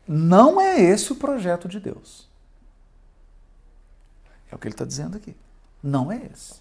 não 0.06 0.60
é 0.60 0.78
esse 0.78 1.10
o 1.12 1.16
projeto 1.16 1.66
de 1.66 1.80
Deus. 1.80 2.28
É 4.50 4.54
o 4.54 4.58
que 4.58 4.68
ele 4.68 4.74
está 4.74 4.84
dizendo 4.84 5.16
aqui. 5.16 5.34
Não 5.82 6.12
é 6.12 6.26
esse. 6.30 6.60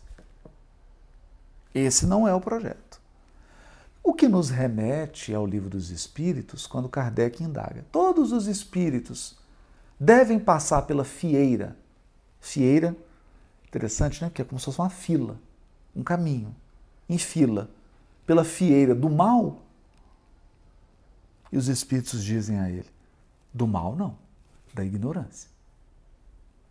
Esse 1.73 2.05
não 2.05 2.25
é 2.25 2.33
o 2.33 2.39
projeto. 2.39 3.01
O 4.01 4.13
que 4.13 4.29
nos 4.29 4.49
remete 4.49 5.35
ao 5.35 5.45
livro 5.45 5.69
dos 5.69 5.89
Espíritos, 5.89 6.65
quando 6.65 6.87
Kardec 6.87 7.43
indaga: 7.43 7.85
todos 7.91 8.31
os 8.31 8.47
espíritos 8.47 9.37
devem 9.99 10.39
passar 10.39 10.83
pela 10.83 11.03
fieira. 11.03 11.75
Fieira, 12.39 12.95
interessante, 13.75 14.21
né? 14.21 14.29
Porque 14.29 14.41
é 14.41 14.45
como 14.45 14.57
se 14.57 14.65
fosse 14.65 14.79
uma 14.79 14.89
fila, 14.89 15.37
um 15.93 16.01
caminho, 16.01 16.55
em 17.09 17.17
fila, 17.17 17.69
pela 18.25 18.45
fieira 18.45 18.95
do 18.95 19.09
mal. 19.09 19.61
E 21.51 21.57
os 21.57 21.67
espíritos 21.67 22.23
dizem 22.23 22.57
a 22.59 22.69
ele: 22.69 22.89
do 23.53 23.67
mal 23.67 23.95
não, 23.95 24.17
da 24.73 24.83
ignorância. 24.83 25.49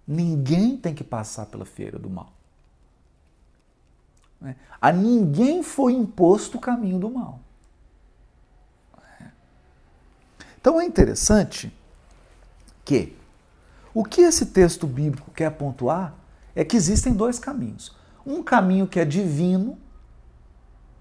Ninguém 0.06 0.76
tem 0.76 0.94
que 0.94 1.04
passar 1.04 1.46
pela 1.46 1.64
fieira 1.64 1.98
do 1.98 2.08
mal. 2.08 2.32
Né? 4.40 4.56
A 4.80 4.90
ninguém 4.90 5.62
foi 5.62 5.92
imposto 5.92 6.58
o 6.58 6.60
caminho 6.60 6.98
do 6.98 7.10
mal. 7.10 7.40
Então 10.58 10.80
é 10.80 10.84
interessante 10.86 11.70
que 12.84 13.14
o 13.92 14.02
que 14.02 14.22
esse 14.22 14.46
texto 14.46 14.86
bíblico 14.86 15.30
quer 15.30 15.50
pontuar 15.50 16.14
é 16.54 16.64
que 16.64 16.76
existem 16.76 17.12
dois 17.12 17.38
caminhos. 17.38 17.94
Um 18.26 18.42
caminho 18.42 18.86
que 18.86 19.00
é 19.00 19.04
divino, 19.04 19.78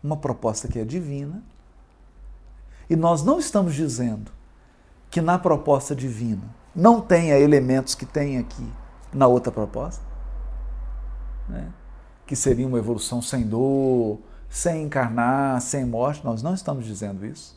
uma 0.04 0.18
proposta 0.18 0.68
que 0.68 0.80
é 0.80 0.86
divina, 0.86 1.44
e 2.90 2.96
nós 2.96 3.24
não 3.24 3.40
estamos 3.40 3.74
dizendo 3.74 4.32
que 5.10 5.22
na 5.22 5.38
proposta 5.40 5.96
divina 5.96 6.44
não 6.76 7.00
tenha 7.00 7.38
elementos 7.38 7.96
que 7.96 8.06
tem 8.06 8.38
aqui 8.38 8.68
na 9.14 9.28
outra 9.28 9.52
proposta, 9.52 10.04
né? 11.48 11.72
que 12.26 12.36
seria 12.36 12.68
uma 12.68 12.78
evolução 12.78 13.22
sem 13.22 13.46
dor, 13.46 14.20
sem 14.50 14.84
encarnar, 14.84 15.62
sem 15.62 15.86
morte. 15.86 16.24
Nós 16.24 16.42
não 16.42 16.54
estamos 16.54 16.86
dizendo 16.86 17.26
isso. 17.26 17.56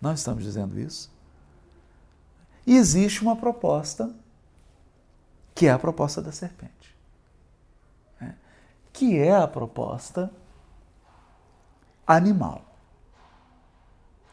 Não 0.00 0.12
estamos 0.12 0.44
dizendo 0.44 0.78
isso. 0.78 1.10
E 2.66 2.76
existe 2.76 3.22
uma 3.22 3.34
proposta, 3.34 4.14
que 5.54 5.66
é 5.66 5.70
a 5.70 5.78
proposta 5.78 6.20
da 6.22 6.30
serpente? 6.30 6.77
Que 8.98 9.16
é 9.16 9.32
a 9.32 9.46
proposta 9.46 10.28
animal, 12.04 12.64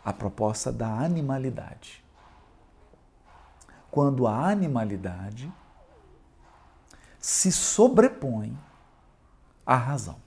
a 0.04 0.12
proposta 0.12 0.72
da 0.72 0.88
animalidade. 0.88 2.04
Quando 3.92 4.26
a 4.26 4.50
animalidade 4.50 5.54
se 7.20 7.52
sobrepõe 7.52 8.58
à 9.64 9.76
razão. 9.76 10.18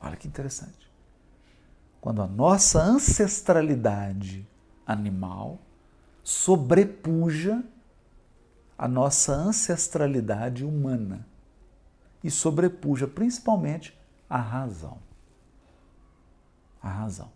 Olha 0.00 0.16
que 0.16 0.26
interessante. 0.26 0.90
Quando 2.00 2.22
a 2.22 2.26
nossa 2.26 2.82
ancestralidade 2.82 4.44
animal 4.84 5.60
sobrepuja 6.24 7.62
a 8.76 8.88
nossa 8.88 9.32
ancestralidade 9.32 10.64
humana 10.64 11.24
e 12.24 12.30
sobrepuja 12.30 13.06
principalmente 13.06 13.96
a 14.28 14.38
razão. 14.38 14.98
A 16.82 16.88
razão, 16.88 17.30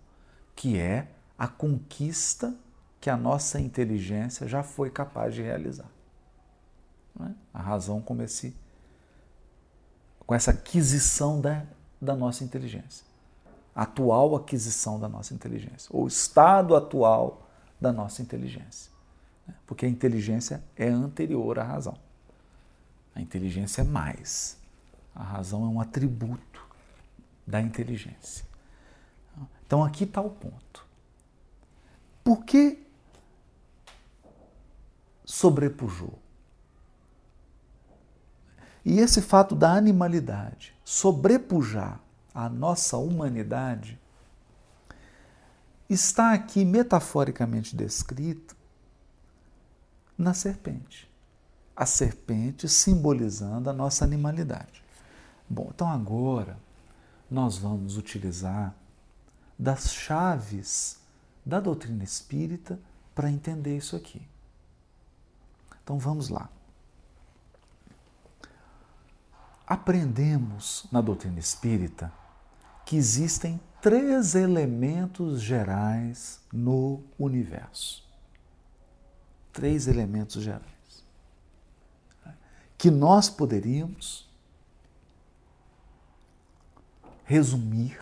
que 0.56 0.78
é 0.78 1.08
a 1.38 1.46
conquista 1.46 2.56
que 3.00 3.10
a 3.10 3.16
nossa 3.16 3.60
inteligência 3.60 4.48
já 4.48 4.62
foi 4.62 4.90
capaz 4.90 5.34
de 5.34 5.42
realizar. 5.42 5.88
É? 7.20 7.30
A 7.52 7.60
razão 7.60 8.00
como 8.00 8.22
esse, 8.22 8.56
com 10.26 10.34
essa 10.34 10.50
aquisição 10.50 11.40
da, 11.40 11.64
da 12.00 12.16
nossa 12.16 12.42
inteligência. 12.42 13.06
Atual 13.74 14.34
aquisição 14.34 14.98
da 14.98 15.08
nossa 15.08 15.34
inteligência, 15.34 15.88
ou 15.92 16.08
estado 16.08 16.74
atual 16.74 17.48
da 17.80 17.92
nossa 17.92 18.22
inteligência. 18.22 18.90
Né? 19.46 19.54
Porque 19.66 19.86
a 19.86 19.88
inteligência 19.88 20.64
é 20.76 20.88
anterior 20.88 21.58
à 21.58 21.62
razão. 21.62 21.96
A 23.14 23.20
inteligência 23.20 23.82
é 23.82 23.84
mais. 23.84 24.58
A 25.18 25.24
razão 25.24 25.64
é 25.64 25.66
um 25.68 25.80
atributo 25.80 26.64
da 27.44 27.60
inteligência. 27.60 28.46
Então 29.66 29.84
aqui 29.84 30.04
está 30.04 30.20
o 30.20 30.30
ponto. 30.30 30.86
Por 32.22 32.44
que 32.44 32.86
sobrepujou? 35.24 36.18
E 38.84 39.00
esse 39.00 39.20
fato 39.20 39.54
da 39.54 39.72
animalidade 39.72 40.74
sobrepujar 40.84 42.00
a 42.32 42.48
nossa 42.48 42.96
humanidade 42.96 43.98
está 45.90 46.32
aqui 46.32 46.64
metaforicamente 46.64 47.74
descrito 47.74 48.56
na 50.16 50.32
serpente. 50.32 51.10
A 51.74 51.84
serpente 51.84 52.68
simbolizando 52.68 53.68
a 53.68 53.72
nossa 53.72 54.04
animalidade. 54.04 54.82
Bom, 55.48 55.70
então 55.74 55.88
agora 55.88 56.58
nós 57.30 57.58
vamos 57.58 57.96
utilizar 57.96 58.74
das 59.58 59.92
chaves 59.92 61.00
da 61.44 61.60
doutrina 61.60 62.04
espírita 62.04 62.78
para 63.14 63.30
entender 63.30 63.76
isso 63.76 63.96
aqui. 63.96 64.22
Então 65.82 65.98
vamos 65.98 66.28
lá. 66.28 66.50
aprendemos 69.68 70.86
na 70.90 71.02
doutrina 71.02 71.38
espírita 71.38 72.10
que 72.86 72.96
existem 72.96 73.60
três 73.82 74.34
elementos 74.34 75.42
gerais 75.42 76.40
no 76.50 77.02
universo. 77.18 78.08
Três 79.52 79.86
elementos 79.86 80.42
gerais. 80.42 80.64
Que 82.78 82.90
nós 82.90 83.28
poderíamos 83.28 84.27
resumir 87.28 88.00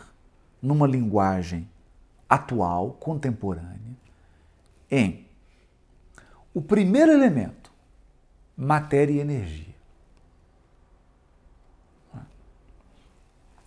numa 0.63 0.87
linguagem 0.87 1.69
atual, 2.29 2.93
contemporânea, 2.93 3.97
em 4.89 5.27
o 6.55 6.63
primeiro 6.63 7.11
elemento, 7.11 7.73
matéria 8.57 9.13
e 9.13 9.19
energia. 9.19 9.75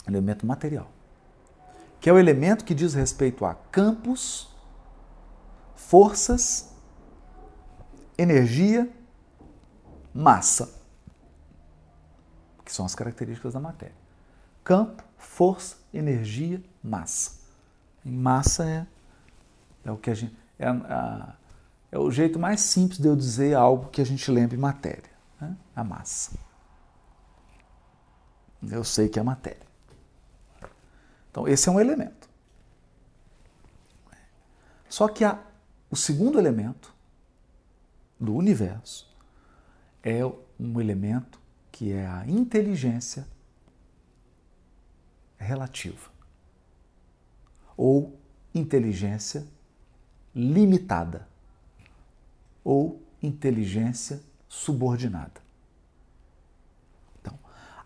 elemento 0.08 0.44
material, 0.44 0.90
que 2.00 2.10
é 2.10 2.14
o 2.14 2.18
elemento 2.18 2.66
que 2.66 2.74
diz 2.74 2.96
respeito 2.96 3.46
a 3.46 3.54
campos, 3.54 4.52
forças, 5.76 6.74
energia, 8.18 8.90
massa, 10.12 10.82
que 12.66 12.74
são 12.74 12.88
as 12.88 12.96
características 12.96 13.54
da 13.54 13.60
matéria. 13.60 13.96
Campo, 14.64 15.04
força, 15.20 15.78
energia, 15.94 16.64
massa. 16.84 17.40
E 18.04 18.10
massa 18.10 18.66
é, 18.66 18.88
é 19.86 19.92
o 19.92 19.98
que 19.98 20.10
a 20.10 20.16
gente 20.16 20.36
é, 20.58 20.68
a, 20.68 21.36
é 21.92 21.98
o 21.98 22.10
jeito 22.12 22.38
mais 22.38 22.62
simples 22.62 23.00
de 23.00 23.08
eu 23.08 23.16
dizer 23.16 23.56
algo 23.56 23.90
que 23.90 24.02
a 24.02 24.06
gente 24.06 24.30
lembra 24.30 24.56
em 24.56 24.60
matéria, 24.60 25.10
né? 25.40 25.56
a 25.76 25.84
massa. 25.84 26.32
Eu 28.62 28.84
sei 28.84 29.08
que 29.08 29.18
é 29.18 29.24
matéria. 29.24 29.68
Então, 31.32 31.48
esse 31.48 31.70
é 31.70 31.72
um 31.72 31.80
elemento. 31.80 32.28
Só 34.90 35.08
que 35.08 35.24
o 35.90 35.96
segundo 35.96 36.40
elemento 36.40 36.94
do 38.20 38.36
universo 38.36 39.08
é 40.04 40.26
um 40.60 40.82
elemento 40.82 41.40
que 41.72 41.94
é 41.94 42.06
a 42.06 42.26
inteligência 42.28 43.26
relativa 45.40 46.12
ou 47.76 48.20
inteligência 48.54 49.48
limitada 50.36 51.28
ou 52.64 53.02
inteligência 53.24 54.22
subordinada. 54.48 55.42
Então, 57.20 57.40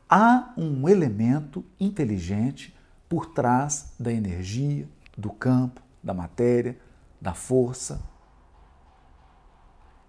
há 0.09 0.53
um 0.57 0.89
elemento 0.89 1.63
inteligente 1.79 2.75
por 3.07 3.27
trás 3.27 3.93
da 3.99 4.11
energia, 4.11 4.89
do 5.15 5.31
campo, 5.31 5.81
da 6.01 6.13
matéria, 6.13 6.77
da 7.21 7.33
força. 7.33 8.01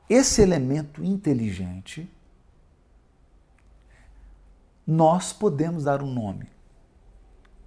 Esse 0.09 0.41
elemento 0.41 1.05
inteligente, 1.05 2.11
nós 4.87 5.33
podemos 5.33 5.85
dar 5.85 6.03
um 6.03 6.13
nome 6.13 6.54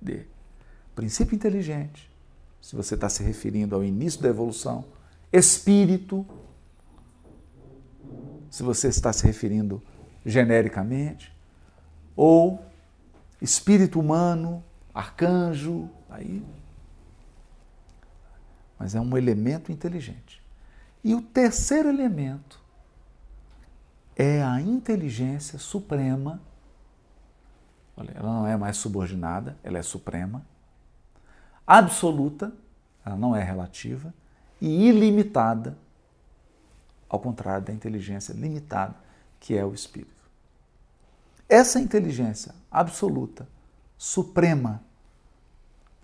de 0.01 0.25
princípio 0.95 1.36
inteligente, 1.36 2.12
se 2.62 2.75
você 2.75 2.95
está 2.95 3.07
se 3.10 3.23
referindo 3.23 3.75
ao 3.75 3.83
início 3.83 4.21
da 4.21 4.29
evolução, 4.29 4.86
espírito, 5.31 6.25
se 8.49 8.63
você 8.63 8.88
está 8.88 9.13
se 9.13 9.25
referindo 9.25 9.81
genericamente, 10.25 11.33
ou 12.15 12.63
espírito 13.41 13.99
humano, 13.99 14.63
arcanjo, 14.93 15.89
aí 16.10 16.43
mas 18.77 18.93
é 18.95 19.01
um 19.01 19.17
elemento 19.17 19.71
inteligente. 19.71 20.41
E 21.03 21.15
o 21.15 21.21
terceiro 21.21 21.89
elemento 21.89 22.62
é 24.15 24.43
a 24.43 24.62
inteligência 24.62 25.57
suprema. 25.57 26.41
Ela 27.97 28.31
não 28.31 28.47
é 28.47 28.55
mais 28.55 28.77
subordinada, 28.77 29.57
ela 29.63 29.77
é 29.77 29.81
suprema, 29.81 30.45
absoluta, 31.65 32.53
ela 33.05 33.15
não 33.15 33.36
é 33.36 33.43
relativa, 33.43 34.13
e 34.62 34.88
ilimitada, 34.88 35.77
ao 37.10 37.19
contrário 37.19 37.65
da 37.65 37.73
inteligência 37.73 38.33
limitada, 38.33 38.95
que 39.39 39.55
é 39.55 39.65
o 39.65 39.73
espírito. 39.73 40.12
Essa 41.49 41.79
inteligência 41.79 42.53
absoluta, 42.69 43.47
suprema, 43.97 44.81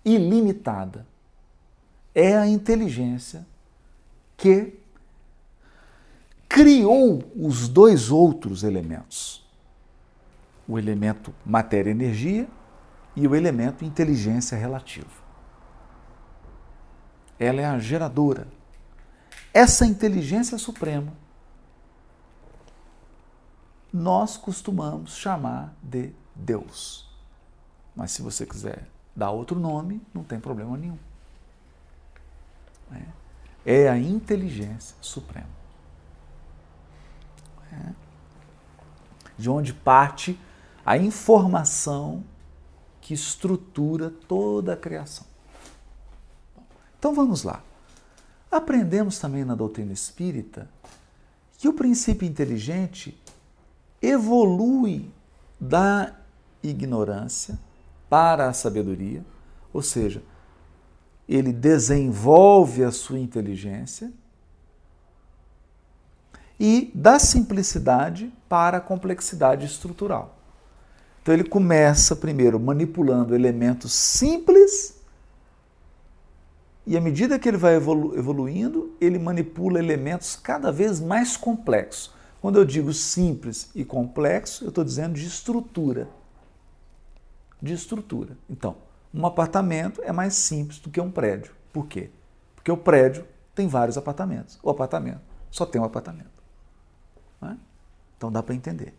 ilimitada, 0.04 1.06
é 2.14 2.36
a 2.36 2.46
inteligência 2.46 3.46
que 4.36 4.78
criou 6.48 7.24
os 7.36 7.68
dois 7.68 8.10
outros 8.10 8.62
elementos: 8.62 9.43
o 10.66 10.78
elemento 10.78 11.34
matéria-energia 11.44 12.48
e 13.14 13.26
o 13.28 13.34
elemento 13.34 13.84
inteligência 13.84 14.56
relativa. 14.56 15.24
Ela 17.38 17.60
é 17.60 17.66
a 17.66 17.78
geradora. 17.78 18.46
Essa 19.52 19.86
inteligência 19.86 20.58
suprema 20.58 21.12
nós 23.94 24.36
costumamos 24.36 25.16
chamar 25.16 25.72
de 25.80 26.12
Deus. 26.34 27.08
Mas 27.94 28.10
se 28.10 28.22
você 28.22 28.44
quiser 28.44 28.88
dar 29.14 29.30
outro 29.30 29.56
nome, 29.56 30.02
não 30.12 30.24
tem 30.24 30.40
problema 30.40 30.76
nenhum. 30.76 30.98
É, 33.64 33.84
é 33.84 33.88
a 33.88 33.96
inteligência 33.96 34.96
suprema. 35.00 35.46
É. 37.72 37.92
De 39.38 39.48
onde 39.48 39.72
parte 39.72 40.36
a 40.84 40.96
informação 40.96 42.24
que 43.00 43.14
estrutura 43.14 44.10
toda 44.10 44.74
a 44.74 44.76
criação. 44.76 45.26
Então 46.98 47.14
vamos 47.14 47.42
lá. 47.42 47.62
Aprendemos 48.50 49.18
também 49.18 49.44
na 49.44 49.54
doutrina 49.54 49.92
espírita 49.92 50.68
que 51.58 51.68
o 51.68 51.72
princípio 51.72 52.26
inteligente 52.26 53.20
evolui 54.00 55.10
da 55.60 56.14
ignorância 56.62 57.58
para 58.08 58.48
a 58.48 58.52
sabedoria, 58.52 59.24
ou 59.72 59.82
seja, 59.82 60.22
ele 61.28 61.52
desenvolve 61.52 62.84
a 62.84 62.90
sua 62.90 63.18
inteligência 63.18 64.12
e 66.60 66.92
da 66.94 67.18
simplicidade 67.18 68.32
para 68.48 68.76
a 68.78 68.80
complexidade 68.80 69.66
estrutural. 69.66 70.33
Então 71.24 71.32
ele 71.32 71.44
começa 71.44 72.14
primeiro 72.14 72.60
manipulando 72.60 73.34
elementos 73.34 73.94
simples 73.94 75.02
e 76.86 76.98
à 76.98 77.00
medida 77.00 77.38
que 77.38 77.48
ele 77.48 77.56
vai 77.56 77.76
evolu 77.76 78.14
evoluindo, 78.14 78.94
ele 79.00 79.18
manipula 79.18 79.78
elementos 79.78 80.36
cada 80.36 80.70
vez 80.70 81.00
mais 81.00 81.34
complexos. 81.34 82.12
Quando 82.42 82.58
eu 82.58 82.64
digo 82.66 82.92
simples 82.92 83.70
e 83.74 83.86
complexo, 83.86 84.64
eu 84.64 84.68
estou 84.68 84.84
dizendo 84.84 85.14
de 85.14 85.26
estrutura. 85.26 86.08
De 87.60 87.72
estrutura. 87.72 88.36
Então, 88.50 88.76
um 89.14 89.24
apartamento 89.24 90.02
é 90.02 90.12
mais 90.12 90.34
simples 90.34 90.78
do 90.78 90.90
que 90.90 91.00
um 91.00 91.10
prédio. 91.10 91.54
Por 91.72 91.86
quê? 91.86 92.10
Porque 92.54 92.70
o 92.70 92.76
prédio 92.76 93.26
tem 93.54 93.66
vários 93.66 93.96
apartamentos. 93.96 94.58
O 94.62 94.68
apartamento 94.68 95.22
só 95.50 95.64
tem 95.64 95.80
um 95.80 95.84
apartamento. 95.84 96.28
É? 97.40 97.56
Então 98.18 98.30
dá 98.30 98.42
para 98.42 98.54
entender. 98.54 98.92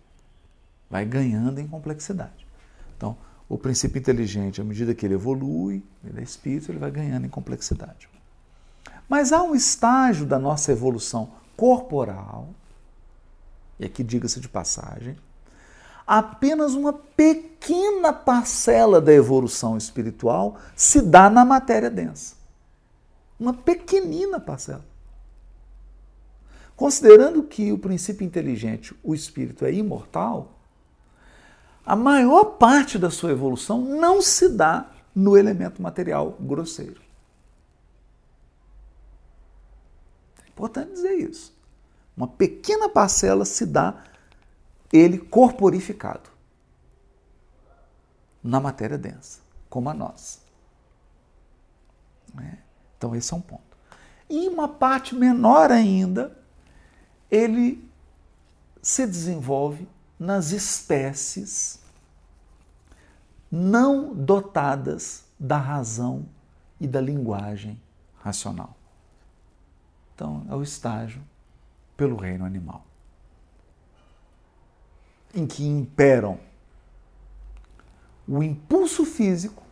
Vai 0.95 1.03
ganhando 1.03 1.59
em 1.59 1.67
complexidade. 1.67 2.47
Então, 2.95 3.17
o 3.49 3.57
princípio 3.57 3.99
inteligente, 3.99 4.61
à 4.61 4.63
medida 4.63 4.95
que 4.95 5.05
ele 5.05 5.15
evolui, 5.15 5.83
ele 6.01 6.21
é 6.21 6.23
espírito, 6.23 6.71
ele 6.71 6.79
vai 6.79 6.89
ganhando 6.89 7.25
em 7.25 7.29
complexidade. 7.29 8.07
Mas 9.09 9.33
há 9.33 9.43
um 9.43 9.53
estágio 9.53 10.25
da 10.25 10.39
nossa 10.39 10.71
evolução 10.71 11.33
corporal, 11.57 12.47
e 13.77 13.83
aqui 13.83 14.05
diga-se 14.05 14.39
de 14.39 14.47
passagem, 14.47 15.17
apenas 16.07 16.75
uma 16.75 16.93
pequena 16.93 18.13
parcela 18.13 19.01
da 19.01 19.11
evolução 19.11 19.75
espiritual 19.75 20.57
se 20.77 21.01
dá 21.01 21.29
na 21.29 21.43
matéria 21.43 21.89
densa. 21.89 22.35
Uma 23.37 23.53
pequenina 23.53 24.39
parcela. 24.39 24.85
Considerando 26.73 27.43
que 27.43 27.73
o 27.73 27.77
princípio 27.77 28.25
inteligente, 28.25 28.95
o 29.03 29.13
espírito, 29.13 29.65
é 29.65 29.73
imortal, 29.73 30.54
a 31.85 31.95
maior 31.95 32.43
parte 32.57 32.97
da 32.97 33.11
sua 33.11 33.31
evolução 33.31 33.79
não 33.81 34.21
se 34.21 34.49
dá 34.49 34.89
no 35.13 35.37
elemento 35.37 35.81
material 35.81 36.31
grosseiro. 36.39 36.99
É 40.43 40.49
importante 40.49 40.91
dizer 40.91 41.13
isso. 41.13 41.55
Uma 42.17 42.27
pequena 42.27 42.89
parcela 42.89 43.45
se 43.45 43.65
dá 43.65 44.03
ele 44.91 45.17
corporificado 45.17 46.29
na 48.43 48.59
matéria 48.59 48.97
densa, 48.97 49.39
como 49.69 49.89
a 49.89 49.93
nós. 49.93 50.41
É. 52.39 52.57
Então, 52.97 53.15
esse 53.15 53.33
é 53.33 53.37
um 53.37 53.41
ponto. 53.41 53.63
E 54.29 54.47
uma 54.47 54.67
parte 54.67 55.13
menor 55.13 55.71
ainda, 55.71 56.37
ele 57.29 57.87
se 58.81 59.05
desenvolve 59.05 59.87
nas 60.19 60.51
espécies 60.51 61.79
não 63.51 64.13
dotadas 64.13 65.25
da 65.39 65.57
razão 65.57 66.27
e 66.79 66.87
da 66.87 66.99
linguagem 66.99 67.81
racional. 68.21 68.75
Então, 70.13 70.45
é 70.49 70.55
o 70.55 70.63
estágio 70.63 71.21
pelo 71.95 72.15
reino 72.15 72.45
animal, 72.45 72.85
em 75.33 75.45
que 75.45 75.65
imperam 75.65 76.39
o 78.27 78.41
impulso 78.41 79.05
físico, 79.05 79.63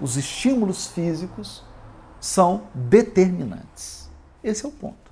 os 0.00 0.16
estímulos 0.16 0.86
físicos 0.86 1.64
são 2.20 2.68
determinantes. 2.74 4.10
Esse 4.42 4.64
é 4.64 4.68
o 4.68 4.72
ponto. 4.72 5.07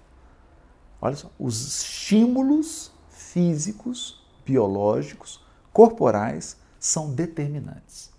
Olha 1.06 1.14
só, 1.14 1.30
os 1.38 1.64
estímulos 1.68 2.90
físicos, 3.10 4.20
biológicos, 4.44 5.40
corporais 5.72 6.56
são 6.80 7.14
determinantes. 7.14 8.10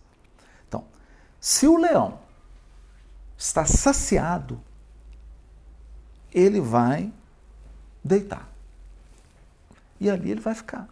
Então, 0.66 0.86
se 1.38 1.68
o 1.68 1.76
leão 1.76 2.18
está 3.38 3.66
saciado, 3.66 4.62
ele 6.34 6.62
vai 6.62 7.12
deitar. 8.02 8.48
E 10.00 10.10
ali 10.10 10.32
ele 10.32 10.40
vai 10.40 10.56
ficar. 10.56 10.88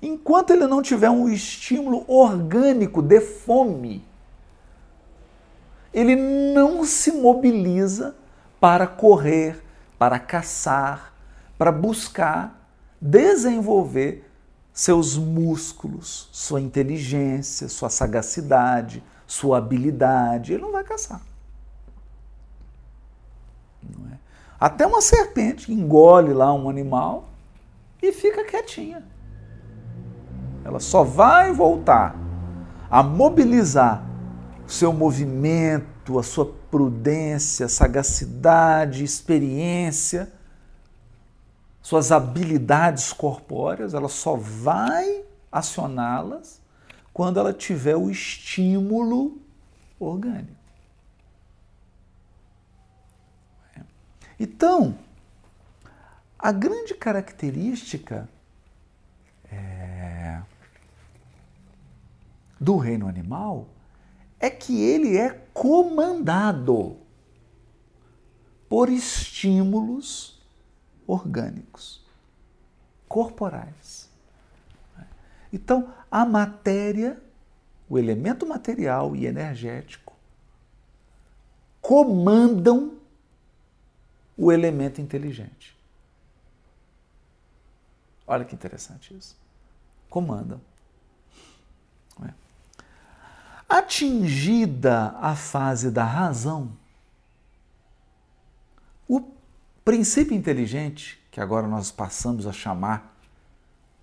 Enquanto 0.00 0.52
ele 0.52 0.68
não 0.68 0.80
tiver 0.80 1.10
um 1.10 1.28
estímulo 1.28 2.04
orgânico 2.06 3.02
de 3.02 3.20
fome, 3.20 4.06
ele 5.92 6.14
não 6.14 6.84
se 6.84 7.10
mobiliza 7.10 8.14
para 8.60 8.86
correr, 8.86 9.65
para 9.98 10.18
caçar, 10.18 11.12
para 11.56 11.72
buscar 11.72 12.68
desenvolver 13.00 14.30
seus 14.72 15.16
músculos, 15.16 16.28
sua 16.32 16.60
inteligência, 16.60 17.68
sua 17.68 17.88
sagacidade, 17.88 19.02
sua 19.26 19.58
habilidade. 19.58 20.52
Ele 20.52 20.62
não 20.62 20.72
vai 20.72 20.84
caçar. 20.84 21.20
Não 23.82 24.06
é? 24.12 24.18
Até 24.60 24.86
uma 24.86 25.00
serpente 25.00 25.72
engole 25.72 26.32
lá 26.32 26.52
um 26.52 26.68
animal 26.68 27.28
e 28.02 28.12
fica 28.12 28.44
quietinha. 28.44 29.02
Ela 30.64 30.80
só 30.80 31.02
vai 31.04 31.52
voltar 31.52 32.14
a 32.90 33.02
mobilizar 33.02 34.04
o 34.66 34.70
seu 34.70 34.92
movimento, 34.92 36.18
a 36.18 36.22
sua 36.22 36.52
prudência, 36.70 37.68
sagacidade, 37.68 39.04
experiência, 39.04 40.32
suas 41.82 42.10
habilidades 42.10 43.12
corpóreas, 43.12 43.94
ela 43.94 44.08
só 44.08 44.34
vai 44.34 45.24
acioná-las 45.50 46.60
quando 47.12 47.38
ela 47.38 47.52
tiver 47.52 47.96
o 47.96 48.10
estímulo 48.10 49.40
orgânico. 49.98 50.56
Então, 54.38 54.98
a 56.38 56.52
grande 56.52 56.94
característica 56.94 58.28
é, 59.50 60.42
do 62.60 62.76
reino 62.76 63.08
animal 63.08 63.66
é 64.38 64.50
que 64.50 64.82
ele 64.82 65.16
é 65.16 65.30
comandado 65.52 66.98
por 68.68 68.88
estímulos 68.88 70.40
orgânicos, 71.06 72.04
corporais. 73.08 74.10
Então, 75.52 75.94
a 76.10 76.24
matéria, 76.24 77.22
o 77.88 77.98
elemento 77.98 78.46
material 78.46 79.14
e 79.14 79.26
energético, 79.26 80.14
comandam 81.80 82.98
o 84.36 84.50
elemento 84.50 85.00
inteligente. 85.00 85.76
Olha 88.26 88.44
que 88.44 88.54
interessante 88.54 89.16
isso. 89.16 89.36
Comandam. 90.10 90.60
Atingida 93.68 95.16
a 95.20 95.34
fase 95.34 95.90
da 95.90 96.04
razão, 96.04 96.70
o 99.08 99.20
princípio 99.84 100.36
inteligente, 100.36 101.18
que 101.30 101.40
agora 101.40 101.66
nós 101.66 101.90
passamos 101.90 102.46
a 102.46 102.52
chamar, 102.52 103.18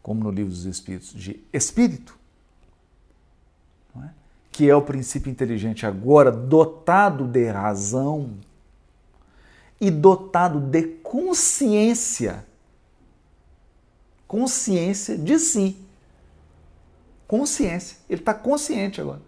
como 0.02 0.24
no 0.24 0.32
livro 0.32 0.52
dos 0.52 0.66
Espíritos, 0.66 1.14
de 1.14 1.42
espírito, 1.54 2.18
é? 3.98 4.10
que 4.52 4.70
é 4.70 4.76
o 4.76 4.82
princípio 4.82 5.32
inteligente 5.32 5.86
agora 5.86 6.30
dotado 6.30 7.26
de 7.26 7.50
razão 7.50 8.38
e 9.80 9.90
dotado 9.90 10.60
de 10.60 10.84
consciência, 10.84 12.46
consciência 14.28 15.18
de 15.18 15.40
si. 15.40 15.83
Consciência. 17.34 17.98
Ele 18.08 18.22
está 18.22 18.32
consciente 18.32 19.02
agora. 19.02 19.20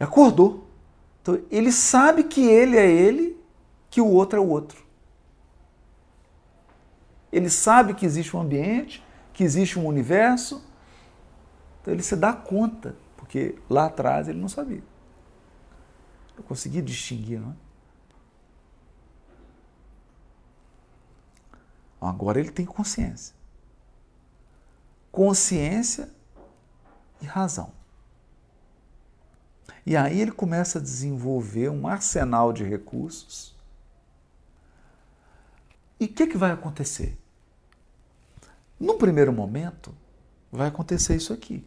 Acordou. 0.00 0.66
Então, 1.20 1.38
ele 1.50 1.70
sabe 1.70 2.24
que 2.24 2.40
ele 2.40 2.74
é 2.74 2.90
ele, 2.90 3.38
que 3.90 4.00
o 4.00 4.06
outro 4.06 4.38
é 4.38 4.40
o 4.40 4.48
outro. 4.48 4.82
Ele 7.30 7.50
sabe 7.50 7.92
que 7.92 8.06
existe 8.06 8.34
um 8.34 8.40
ambiente, 8.40 9.04
que 9.34 9.44
existe 9.44 9.78
um 9.78 9.84
universo. 9.84 10.66
Então 11.82 11.92
ele 11.92 12.02
se 12.02 12.16
dá 12.16 12.32
conta, 12.32 12.96
porque 13.18 13.58
lá 13.68 13.84
atrás 13.88 14.26
ele 14.26 14.40
não 14.40 14.48
sabia. 14.48 14.82
Eu 16.34 16.42
consegui 16.44 16.80
distinguir, 16.80 17.40
não 17.40 17.50
é? 17.50 17.54
Agora 22.00 22.40
ele 22.40 22.50
tem 22.50 22.64
consciência. 22.64 23.34
Consciência 25.12 26.16
e 27.20 27.26
razão. 27.26 27.72
E 29.84 29.96
aí 29.96 30.20
ele 30.20 30.32
começa 30.32 30.78
a 30.78 30.82
desenvolver 30.82 31.70
um 31.70 31.86
arsenal 31.86 32.52
de 32.52 32.64
recursos 32.64 33.58
e 36.00 36.04
o 36.04 36.08
que, 36.08 36.26
que 36.28 36.36
vai 36.36 36.52
acontecer? 36.52 37.18
No 38.78 38.94
primeiro 38.94 39.32
momento, 39.32 39.92
vai 40.50 40.68
acontecer 40.68 41.16
isso 41.16 41.32
aqui. 41.32 41.64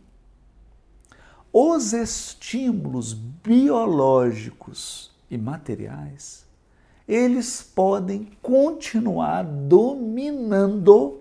Os 1.51 1.91
estímulos 1.91 3.11
biológicos 3.13 5.11
e 5.29 5.37
materiais, 5.37 6.45
eles 7.05 7.61
podem 7.61 8.31
continuar 8.41 9.43
dominando 9.43 11.19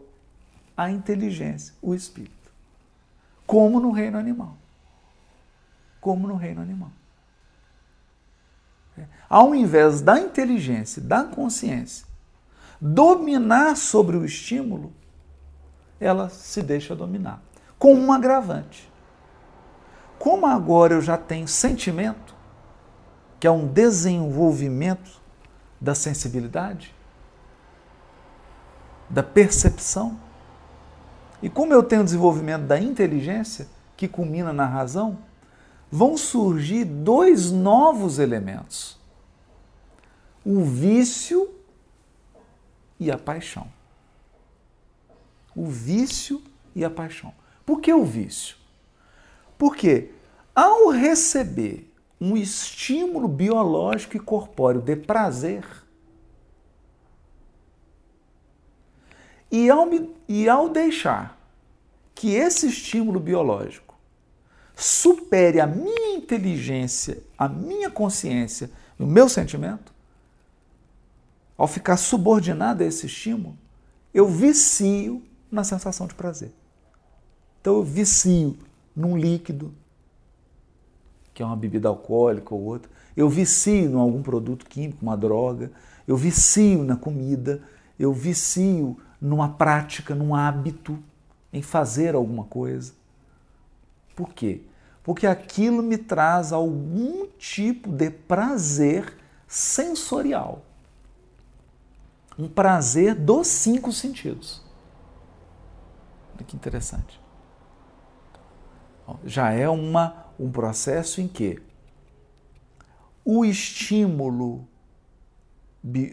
a 0.76 0.88
inteligência, 0.88 1.74
o 1.82 1.92
espírito, 1.94 2.39
como 3.50 3.80
no 3.80 3.90
reino 3.90 4.16
animal. 4.16 4.56
Como 6.00 6.28
no 6.28 6.36
reino 6.36 6.62
animal. 6.62 6.92
Ao 9.28 9.52
invés 9.52 10.00
da 10.00 10.20
inteligência, 10.20 11.02
da 11.02 11.24
consciência, 11.24 12.06
dominar 12.80 13.76
sobre 13.76 14.16
o 14.16 14.24
estímulo, 14.24 14.92
ela 15.98 16.28
se 16.28 16.62
deixa 16.62 16.94
dominar. 16.94 17.42
Com 17.76 17.92
um 17.92 18.12
agravante. 18.12 18.88
Como 20.16 20.46
agora 20.46 20.94
eu 20.94 21.02
já 21.02 21.18
tenho 21.18 21.48
sentimento, 21.48 22.36
que 23.40 23.48
é 23.48 23.50
um 23.50 23.66
desenvolvimento 23.66 25.20
da 25.80 25.96
sensibilidade, 25.96 26.94
da 29.08 29.24
percepção, 29.24 30.20
e 31.42 31.48
como 31.48 31.72
eu 31.72 31.82
tenho 31.82 32.02
o 32.02 32.04
desenvolvimento 32.04 32.66
da 32.66 32.78
inteligência, 32.78 33.68
que 33.96 34.08
culmina 34.08 34.52
na 34.52 34.66
razão, 34.66 35.18
vão 35.90 36.16
surgir 36.16 36.84
dois 36.84 37.50
novos 37.50 38.18
elementos: 38.18 38.98
o 40.44 40.62
vício 40.62 41.50
e 42.98 43.10
a 43.10 43.18
paixão. 43.18 43.68
O 45.54 45.66
vício 45.66 46.42
e 46.74 46.84
a 46.84 46.90
paixão. 46.90 47.34
Por 47.66 47.80
que 47.80 47.92
o 47.92 48.04
vício? 48.04 48.56
Porque 49.58 50.10
ao 50.54 50.88
receber 50.88 51.92
um 52.20 52.36
estímulo 52.36 53.26
biológico 53.26 54.16
e 54.16 54.20
corpóreo 54.20 54.80
de 54.80 54.94
prazer, 54.94 55.64
e 59.50 59.68
ao, 59.68 59.88
e 60.28 60.48
ao 60.48 60.68
deixar 60.68 61.38
que 62.14 62.34
esse 62.34 62.68
estímulo 62.68 63.18
biológico 63.18 63.98
supere 64.76 65.60
a 65.60 65.66
minha 65.66 66.16
inteligência, 66.16 67.22
a 67.36 67.48
minha 67.48 67.90
consciência, 67.90 68.70
o 68.98 69.06
meu 69.06 69.28
sentimento, 69.28 69.92
ao 71.56 71.66
ficar 71.66 71.96
subordinado 71.96 72.82
a 72.82 72.86
esse 72.86 73.06
estímulo, 73.06 73.56
eu 74.14 74.26
vicio 74.26 75.22
na 75.50 75.64
sensação 75.64 76.06
de 76.06 76.14
prazer. 76.14 76.52
Então 77.60 77.76
eu 77.76 77.84
vicio 77.84 78.56
num 78.96 79.16
líquido, 79.16 79.74
que 81.34 81.42
é 81.42 81.46
uma 81.46 81.56
bebida 81.56 81.88
alcoólica 81.88 82.54
ou 82.54 82.62
outra, 82.62 82.90
eu 83.16 83.28
vicio 83.28 83.90
em 83.90 83.94
algum 83.94 84.22
produto 84.22 84.64
químico, 84.66 84.98
uma 85.02 85.16
droga, 85.16 85.70
eu 86.06 86.16
vicio 86.16 86.82
na 86.82 86.96
comida, 86.96 87.62
eu 87.98 88.12
vicio 88.12 88.96
numa 89.20 89.48
prática, 89.48 90.14
num 90.14 90.34
hábito, 90.34 90.98
em 91.52 91.62
fazer 91.62 92.14
alguma 92.14 92.44
coisa. 92.44 92.92
Por 94.14 94.32
quê? 94.32 94.62
Porque 95.02 95.26
aquilo 95.26 95.82
me 95.82 95.98
traz 95.98 96.52
algum 96.52 97.26
tipo 97.38 97.90
de 97.90 98.10
prazer 98.10 99.16
sensorial 99.46 100.62
um 102.40 102.48
prazer 102.48 103.14
dos 103.14 103.46
cinco 103.48 103.92
sentidos. 103.92 104.62
Olha 106.34 106.44
que 106.44 106.56
interessante. 106.56 107.20
Já 109.24 109.50
é 109.50 109.68
uma, 109.68 110.26
um 110.38 110.50
processo 110.50 111.20
em 111.20 111.28
que 111.28 111.60
o 113.24 113.44
estímulo 113.44 114.66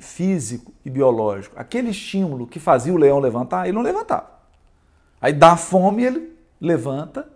físico 0.01 0.73
e 0.86 0.89
biológico, 0.89 1.56
aquele 1.60 1.89
estímulo 1.89 2.47
que 2.47 2.60
fazia 2.60 2.93
o 2.93 2.97
leão 2.97 3.19
levantar, 3.19 3.67
ele 3.67 3.75
não 3.75 3.82
levantava. 3.82 4.30
Aí 5.19 5.34
dá 5.34 5.58
fome, 5.58 6.03
ele 6.03 6.34
levanta, 6.60 7.27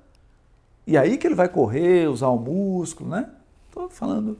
e 0.87 0.97
aí 0.97 1.17
que 1.17 1.27
ele 1.27 1.35
vai 1.35 1.49
correr, 1.49 2.09
usar 2.09 2.29
o 2.29 2.39
músculo, 2.39 3.09
né? 3.09 3.29
Estou 3.67 3.89
falando. 3.89 4.37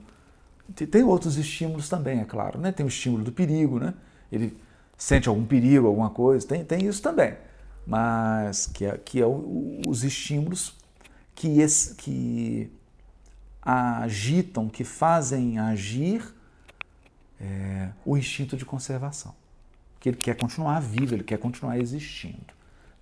Tem 0.90 1.02
outros 1.02 1.36
estímulos 1.36 1.88
também, 1.88 2.20
é 2.20 2.24
claro, 2.24 2.58
né? 2.58 2.72
Tem 2.72 2.84
o 2.84 2.88
estímulo 2.88 3.22
do 3.22 3.32
perigo, 3.32 3.78
né? 3.78 3.92
ele 4.32 4.56
sente 4.96 5.28
algum 5.28 5.44
perigo, 5.44 5.86
alguma 5.86 6.10
coisa, 6.10 6.46
tem, 6.46 6.64
tem 6.64 6.86
isso 6.86 7.02
também. 7.02 7.34
Mas 7.86 8.66
que 8.66 8.86
é, 8.86 8.96
que 8.96 9.20
é 9.20 9.26
o, 9.26 9.80
os 9.86 10.02
estímulos 10.04 10.74
que, 11.34 11.58
que 11.98 12.70
agitam, 13.60 14.68
que 14.68 14.84
fazem 14.84 15.58
agir 15.58 16.24
é, 17.42 17.90
o 18.04 18.16
instinto 18.16 18.56
de 18.56 18.64
conservação. 18.64 19.34
Que 19.98 20.08
ele 20.08 20.16
quer 20.16 20.36
continuar 20.36 20.80
vivo, 20.80 21.14
ele 21.14 21.24
quer 21.24 21.38
continuar 21.38 21.78
existindo. 21.78 22.54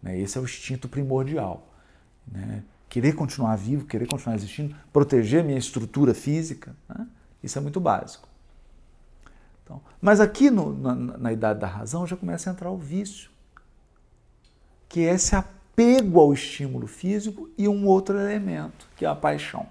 Né? 0.02 0.18
Esse 0.18 0.38
é 0.38 0.40
o 0.40 0.44
instinto 0.44 0.88
primordial. 0.88 1.68
Né? 2.26 2.62
Querer 2.88 3.14
continuar 3.14 3.54
vivo, 3.56 3.84
querer 3.84 4.06
continuar 4.06 4.34
existindo, 4.34 4.74
proteger 4.92 5.44
minha 5.44 5.58
estrutura 5.58 6.14
física, 6.14 6.74
né? 6.88 7.06
isso 7.42 7.58
é 7.58 7.60
muito 7.60 7.78
básico. 7.78 8.28
Então, 9.62 9.80
mas 10.00 10.20
aqui 10.20 10.50
no, 10.50 10.76
na, 10.76 10.94
na 10.94 11.32
idade 11.32 11.60
da 11.60 11.66
razão 11.66 12.06
já 12.06 12.16
começa 12.16 12.50
a 12.50 12.52
entrar 12.52 12.70
o 12.70 12.78
vício, 12.78 13.30
que 14.88 15.00
é 15.00 15.14
esse 15.14 15.36
apego 15.36 16.18
ao 16.18 16.32
estímulo 16.32 16.86
físico 16.86 17.48
e 17.56 17.68
um 17.68 17.86
outro 17.86 18.18
elemento, 18.18 18.88
que 18.96 19.04
é 19.04 19.08
a 19.08 19.14
paixão. 19.14 19.66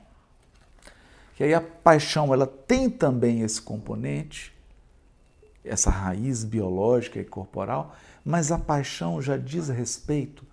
Que 1.36 1.44
aí 1.44 1.54
a 1.54 1.62
paixão 1.62 2.34
ela 2.34 2.48
tem 2.48 2.90
também 2.90 3.42
esse 3.42 3.62
componente, 3.62 4.54
essa 5.70 5.90
raiz 5.90 6.44
biológica 6.44 7.20
e 7.20 7.26
corporal, 7.26 7.96
mas 8.26 8.52
a 8.52 8.58
paixão 8.58 9.22
já 9.22 9.38
diz 9.38 9.70
respeito 9.70 10.46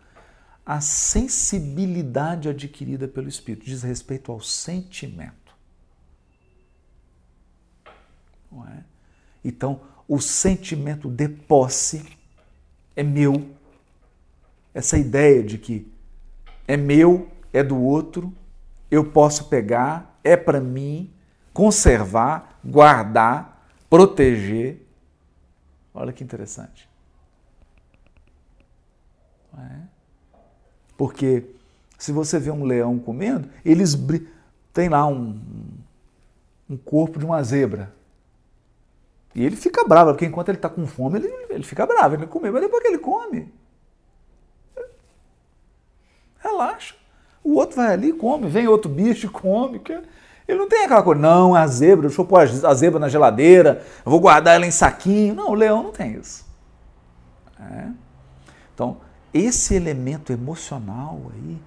à 0.64 0.80
sensibilidade 0.80 2.48
adquirida 2.48 3.08
pelo 3.08 3.28
espírito, 3.28 3.66
diz 3.66 3.82
respeito 3.82 4.30
ao 4.30 4.40
sentimento. 4.40 5.54
Não 8.50 8.66
é? 8.66 8.84
Então, 9.44 9.80
o 10.08 10.20
sentimento 10.20 11.08
de 11.08 11.28
posse 11.28 12.04
é 12.94 13.02
meu. 13.02 13.50
Essa 14.74 14.98
ideia 14.98 15.42
de 15.42 15.58
que 15.58 15.90
é 16.66 16.76
meu, 16.76 17.30
é 17.52 17.62
do 17.62 17.80
outro, 17.80 18.32
eu 18.90 19.04
posso 19.04 19.48
pegar, 19.48 20.18
é 20.22 20.36
para 20.36 20.60
mim, 20.60 21.12
conservar, 21.52 22.60
guardar, 22.64 23.68
proteger. 23.88 24.85
Olha 25.96 26.12
que 26.12 26.22
interessante. 26.22 26.86
É? 29.58 29.80
Porque 30.96 31.46
se 31.98 32.12
você 32.12 32.38
vê 32.38 32.50
um 32.50 32.64
leão 32.64 32.98
comendo, 32.98 33.48
eles 33.64 33.96
tem 34.74 34.90
lá 34.90 35.06
um, 35.06 35.40
um 36.68 36.76
corpo 36.76 37.18
de 37.18 37.24
uma 37.24 37.42
zebra. 37.42 37.94
E 39.34 39.42
ele 39.42 39.56
fica 39.56 39.86
bravo, 39.88 40.10
porque 40.10 40.26
enquanto 40.26 40.50
ele 40.50 40.58
está 40.58 40.68
com 40.68 40.86
fome, 40.86 41.18
ele, 41.18 41.28
ele 41.48 41.64
fica 41.64 41.86
bravo, 41.86 42.14
ele 42.14 42.26
come, 42.26 42.50
mas 42.50 42.60
depois 42.60 42.82
que 42.82 42.88
ele 42.88 42.98
come, 42.98 43.52
relaxa. 46.38 46.94
O 47.42 47.54
outro 47.54 47.76
vai 47.76 47.92
ali 47.92 48.08
e 48.08 48.12
come, 48.12 48.48
vem 48.48 48.68
outro 48.68 48.90
bicho 48.90 49.26
e 49.26 49.30
come. 49.30 49.80
Ele 50.46 50.58
não 50.58 50.68
tem 50.68 50.84
aquela 50.84 51.02
coisa, 51.02 51.20
não, 51.20 51.56
é 51.56 51.60
a 51.60 51.66
zebra, 51.66 52.06
deixa 52.06 52.20
eu 52.20 52.24
pôr 52.24 52.40
a 52.40 52.74
zebra 52.74 53.00
na 53.00 53.08
geladeira, 53.08 53.84
eu 54.04 54.10
vou 54.10 54.20
guardar 54.20 54.54
ela 54.54 54.66
em 54.66 54.70
saquinho. 54.70 55.34
Não, 55.34 55.50
o 55.50 55.54
leão 55.54 55.82
não 55.82 55.92
tem 55.92 56.14
isso. 56.14 56.44
É. 57.60 57.88
Então, 58.72 58.98
esse 59.34 59.74
elemento 59.74 60.32
emocional 60.32 61.20
aí, 61.34 61.58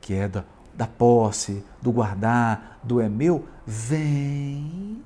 que 0.00 0.14
é 0.14 0.28
da, 0.28 0.44
da 0.74 0.86
posse, 0.86 1.64
do 1.82 1.90
guardar, 1.90 2.78
do 2.82 3.00
é 3.00 3.08
meu, 3.08 3.46
vem, 3.66 5.02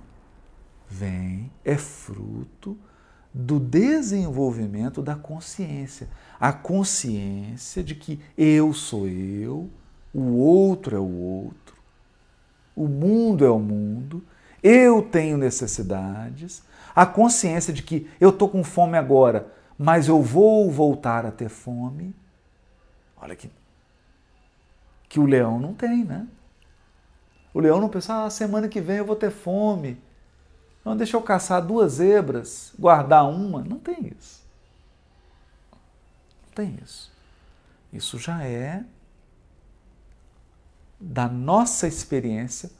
vem, 0.89 1.51
é 1.65 1.77
fruto 1.77 2.77
do 3.33 3.59
desenvolvimento 3.61 5.01
da 5.01 5.15
consciência. 5.15 6.09
A 6.39 6.53
consciência 6.53 7.83
de 7.83 7.95
que 7.95 8.21
eu 8.37 8.75
sou 8.75 9.07
eu, 9.09 9.71
o 10.13 10.37
outro 10.39 10.97
é 10.97 11.01
o 11.01 11.11
outro, 11.11 11.70
o 12.81 12.89
mundo 12.89 13.45
é 13.45 13.51
o 13.51 13.59
mundo, 13.59 14.25
eu 14.63 15.03
tenho 15.03 15.37
necessidades, 15.37 16.63
a 16.97 17.05
consciência 17.05 17.75
de 17.75 17.83
que 17.83 18.11
eu 18.19 18.31
estou 18.31 18.49
com 18.49 18.65
fome 18.65 18.97
agora, 18.97 19.53
mas 19.77 20.09
eu 20.09 20.23
vou 20.23 20.71
voltar 20.71 21.27
a 21.27 21.31
ter 21.31 21.51
fome. 21.51 22.15
Olha 23.21 23.37
que 23.37 23.51
que 25.11 25.21
o 25.21 25.27
leão 25.27 25.59
não 25.59 25.75
tem, 25.75 26.05
né? 26.05 26.27
O 27.53 27.59
leão 27.59 27.81
não 27.81 27.89
pensa, 27.89 28.25
ah, 28.25 28.31
semana 28.31 28.69
que 28.69 28.81
vem 28.81 28.99
eu 28.99 29.05
vou 29.05 29.17
ter 29.17 29.31
fome. 29.31 30.01
Não, 30.85 30.97
deixa 30.97 31.17
eu 31.17 31.23
caçar 31.23 31.61
duas 31.61 31.95
zebras, 31.95 32.73
guardar 32.79 33.29
uma. 33.29 33.63
Não 33.63 33.79
tem 33.79 34.15
isso. 34.17 34.43
Não 36.47 36.55
tem 36.55 36.79
isso. 36.83 37.13
Isso 37.93 38.19
já 38.19 38.45
é 38.45 38.85
da 41.01 41.29
nossa 41.29 41.87
experiência 41.87 42.71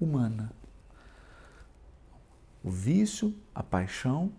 humana. 0.00 0.50
O 2.62 2.70
vício, 2.70 3.34
a 3.54 3.62
paixão 3.62 4.32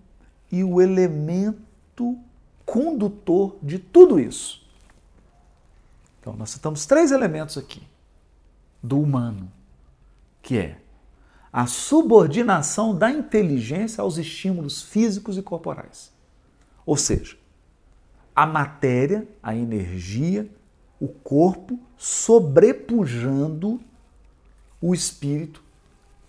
e 0.51 0.63
o 0.63 0.81
elemento 0.81 2.17
condutor 2.65 3.57
de 3.61 3.79
tudo 3.79 4.19
isso 4.19 4.65
então, 6.25 6.35
nós 6.35 6.49
citamos 6.49 6.87
três 6.87 7.11
elementos 7.11 7.55
aqui 7.55 7.83
do 8.81 8.99
humano, 8.99 9.51
que 10.41 10.57
é 10.57 10.79
a 11.53 11.67
subordinação 11.67 12.97
da 12.97 13.11
inteligência 13.11 14.01
aos 14.01 14.17
estímulos 14.17 14.81
físicos 14.81 15.37
e 15.37 15.43
corporais. 15.43 16.11
Ou 16.83 16.97
seja, 16.97 17.37
a 18.35 18.47
matéria, 18.47 19.27
a 19.41 19.55
energia, 19.55 20.49
o 21.05 21.07
corpo 21.07 21.79
sobrepujando 21.97 23.79
o 24.81 24.91
espírito, 24.93 25.63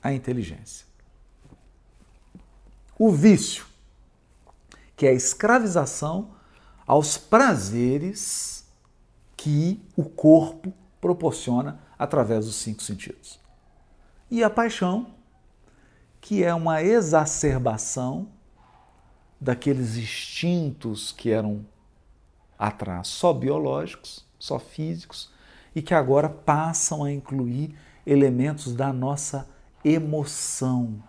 a 0.03 0.13
inteligência. 0.13 0.87
O 2.99 3.11
vício, 3.11 3.65
que 4.95 5.07
é 5.07 5.11
a 5.11 5.15
escravização 5.15 6.31
aos 6.87 7.17
prazeres 7.17 8.67
que 9.35 9.83
o 9.97 10.05
corpo 10.05 10.73
proporciona 11.01 11.81
através 11.99 12.45
dos 12.45 12.57
cinco 12.57 12.83
sentidos. 12.83 13.41
E 14.31 14.45
a 14.45 14.51
paixão, 14.51 15.15
que 16.21 16.45
é 16.45 16.53
uma 16.53 16.83
exacerbação 16.83 18.29
daqueles 19.41 19.97
instintos 19.97 21.13
que 21.13 21.31
eram 21.31 21.65
atrás 22.59 23.09
só 23.09 23.33
biológicos, 23.33 24.26
só 24.47 24.59
físicos, 24.59 25.31
e 25.75 25.83
que 25.83 25.95
agora 25.95 26.29
passam 26.29 27.05
a 27.05 27.13
incluir 27.13 27.77
elementos 28.07 28.75
da 28.75 28.93
nossa 28.93 29.49
emoção, 29.85 31.03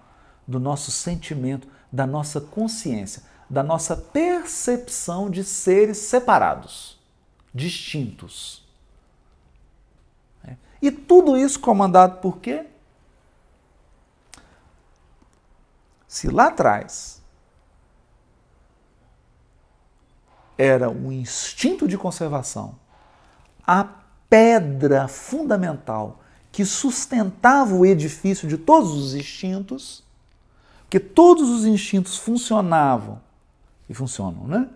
do 0.48 0.60
nosso 0.60 0.92
sentimento, 0.92 1.68
da 1.92 2.06
nossa 2.06 2.42
consciência, 2.42 3.24
da 3.50 3.64
nossa 3.64 3.96
percepção 3.96 5.30
de 5.30 5.44
seres 5.44 5.98
separados 5.98 7.00
distintos. 7.54 8.64
É. 10.44 10.56
E 10.82 10.92
tudo 10.92 11.38
isso 11.38 11.60
comandado 11.60 12.18
por 12.18 12.40
quê? 12.40 12.66
Se 16.08 16.30
lá 16.30 16.48
atrás 16.48 17.22
era 20.58 20.90
um 20.90 21.12
instinto 21.12 21.88
de 21.88 21.98
conservação, 21.98 22.78
a 23.68 23.84
pedra 24.30 25.08
fundamental 25.10 26.22
que 26.52 26.64
sustentava 26.66 27.76
o 27.76 27.86
edifício 27.86 28.48
de 28.48 28.58
todos 28.58 28.94
os 28.94 29.14
instintos, 29.14 30.04
que 30.90 31.00
todos 31.00 31.50
os 31.50 31.66
instintos 31.66 32.18
funcionavam 32.18 33.22
e 33.90 33.94
funcionam, 33.94 34.48
né? 34.48 34.70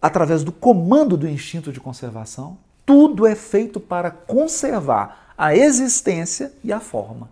através 0.00 0.44
do 0.44 0.52
comando 0.52 1.16
do 1.16 1.28
instinto 1.28 1.72
de 1.72 1.80
conservação, 1.80 2.56
tudo 2.86 3.26
é 3.26 3.34
feito 3.34 3.80
para 3.80 4.10
conservar 4.10 5.34
a 5.36 5.54
existência 5.54 6.52
e 6.64 6.72
a 6.72 6.80
forma. 6.80 7.28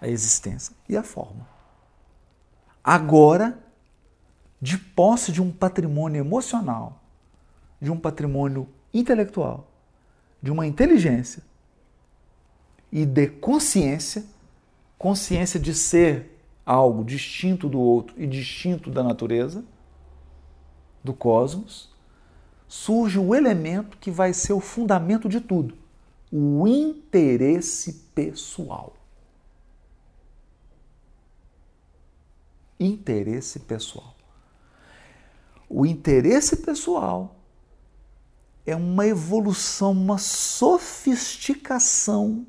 A 0.00 0.08
existência 0.08 0.74
e 0.88 0.96
a 0.96 1.02
forma. 1.02 1.46
Agora, 2.82 3.58
de 4.60 4.76
posse 4.76 5.32
de 5.32 5.40
um 5.40 5.50
patrimônio 5.50 6.20
emocional, 6.20 7.00
de 7.80 7.90
um 7.90 7.98
patrimônio 7.98 8.68
intelectual, 8.92 9.68
de 10.42 10.50
uma 10.50 10.66
inteligência 10.66 11.42
e 12.90 13.04
de 13.04 13.28
consciência, 13.28 14.24
consciência 14.98 15.60
de 15.60 15.74
ser 15.74 16.38
algo 16.64 17.04
distinto 17.04 17.68
do 17.68 17.80
outro 17.80 18.14
e 18.20 18.26
distinto 18.26 18.90
da 18.90 19.02
natureza 19.02 19.64
do 21.02 21.14
cosmos, 21.14 21.90
surge 22.66 23.18
o 23.18 23.34
elemento 23.34 23.96
que 23.96 24.10
vai 24.10 24.32
ser 24.32 24.52
o 24.52 24.60
fundamento 24.60 25.28
de 25.28 25.40
tudo: 25.40 25.74
o 26.30 26.66
interesse 26.66 28.10
pessoal. 28.14 28.94
Interesse 32.78 33.60
pessoal. 33.60 34.14
O 35.68 35.84
interesse 35.84 36.56
pessoal 36.58 37.37
é 38.68 38.76
uma 38.76 39.06
evolução, 39.06 39.92
uma 39.92 40.18
sofisticação 40.18 42.46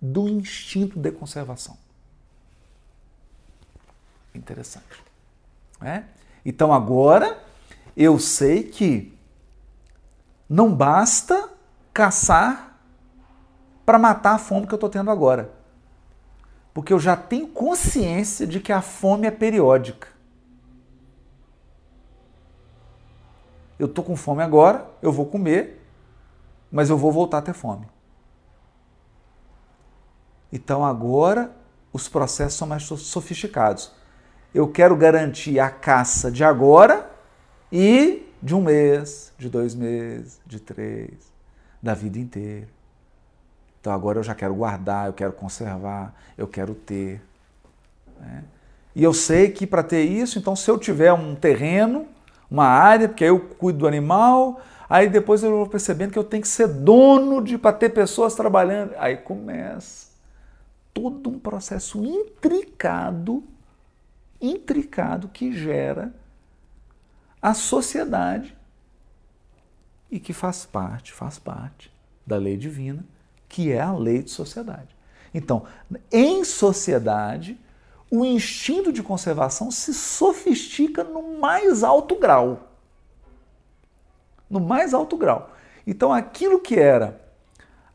do 0.00 0.28
instinto 0.28 1.00
de 1.00 1.10
conservação. 1.10 1.76
Interessante. 4.32 5.02
É? 5.80 6.04
Então 6.44 6.72
agora 6.72 7.42
eu 7.96 8.20
sei 8.20 8.62
que 8.62 9.12
não 10.48 10.72
basta 10.72 11.50
caçar 11.92 12.78
para 13.84 13.98
matar 13.98 14.34
a 14.34 14.38
fome 14.38 14.64
que 14.66 14.74
eu 14.74 14.76
estou 14.76 14.88
tendo 14.88 15.10
agora. 15.10 15.52
Porque 16.72 16.92
eu 16.92 17.00
já 17.00 17.16
tenho 17.16 17.48
consciência 17.48 18.46
de 18.46 18.60
que 18.60 18.72
a 18.72 18.80
fome 18.80 19.26
é 19.26 19.32
periódica. 19.32 20.06
Eu 23.78 23.86
estou 23.86 24.04
com 24.04 24.16
fome 24.16 24.42
agora, 24.42 24.90
eu 25.00 25.12
vou 25.12 25.26
comer, 25.26 25.80
mas 26.70 26.90
eu 26.90 26.98
vou 26.98 27.12
voltar 27.12 27.38
a 27.38 27.42
ter 27.42 27.52
fome. 27.52 27.86
Então 30.52 30.84
agora 30.84 31.52
os 31.92 32.08
processos 32.08 32.58
são 32.58 32.66
mais 32.66 32.82
sofisticados. 32.82 33.92
Eu 34.54 34.68
quero 34.68 34.96
garantir 34.96 35.60
a 35.60 35.70
caça 35.70 36.30
de 36.30 36.42
agora 36.42 37.10
e 37.70 38.26
de 38.42 38.54
um 38.54 38.62
mês, 38.62 39.32
de 39.36 39.48
dois 39.48 39.74
meses, 39.74 40.40
de 40.46 40.58
três, 40.58 41.32
da 41.82 41.94
vida 41.94 42.18
inteira. 42.18 42.68
Então, 43.80 43.92
agora 43.92 44.18
eu 44.18 44.22
já 44.22 44.34
quero 44.34 44.54
guardar, 44.54 45.06
eu 45.06 45.12
quero 45.12 45.32
conservar, 45.32 46.14
eu 46.36 46.46
quero 46.46 46.74
ter. 46.74 47.22
Né? 48.20 48.44
E 48.94 49.02
eu 49.02 49.14
sei 49.14 49.50
que 49.50 49.66
para 49.66 49.82
ter 49.82 50.02
isso, 50.02 50.38
então 50.38 50.56
se 50.56 50.68
eu 50.70 50.78
tiver 50.78 51.12
um 51.12 51.34
terreno, 51.34 52.06
uma 52.50 52.66
área, 52.66 53.08
porque 53.08 53.24
aí 53.24 53.30
eu 53.30 53.40
cuido 53.40 53.80
do 53.80 53.88
animal, 53.88 54.60
aí 54.88 55.08
depois 55.08 55.42
eu 55.42 55.50
vou 55.50 55.66
percebendo 55.66 56.12
que 56.12 56.18
eu 56.18 56.24
tenho 56.24 56.42
que 56.42 56.48
ser 56.48 56.68
dono 56.68 57.42
de 57.42 57.58
para 57.58 57.76
ter 57.76 57.90
pessoas 57.90 58.34
trabalhando. 58.34 58.94
Aí 58.98 59.16
começa 59.16 60.08
todo 60.94 61.30
um 61.30 61.38
processo 61.38 62.04
intricado, 62.04 63.44
intricado 64.40 65.28
que 65.28 65.52
gera 65.52 66.12
a 67.40 67.54
sociedade 67.54 68.56
e 70.10 70.18
que 70.18 70.32
faz 70.32 70.64
parte, 70.64 71.12
faz 71.12 71.38
parte 71.38 71.92
da 72.26 72.36
lei 72.36 72.56
divina, 72.56 73.04
que 73.48 73.72
é 73.72 73.80
a 73.80 73.92
lei 73.92 74.22
de 74.22 74.30
sociedade. 74.30 74.96
Então, 75.32 75.64
em 76.10 76.44
sociedade, 76.44 77.58
o 78.10 78.24
instinto 78.24 78.92
de 78.92 79.02
conservação 79.02 79.70
se 79.70 79.92
sofistica 79.92 81.04
no 81.04 81.38
mais 81.38 81.82
alto 81.84 82.16
grau. 82.16 82.68
No 84.48 84.60
mais 84.60 84.94
alto 84.94 85.16
grau. 85.16 85.50
Então, 85.86 86.12
aquilo 86.12 86.60
que 86.60 86.78
era 86.78 87.20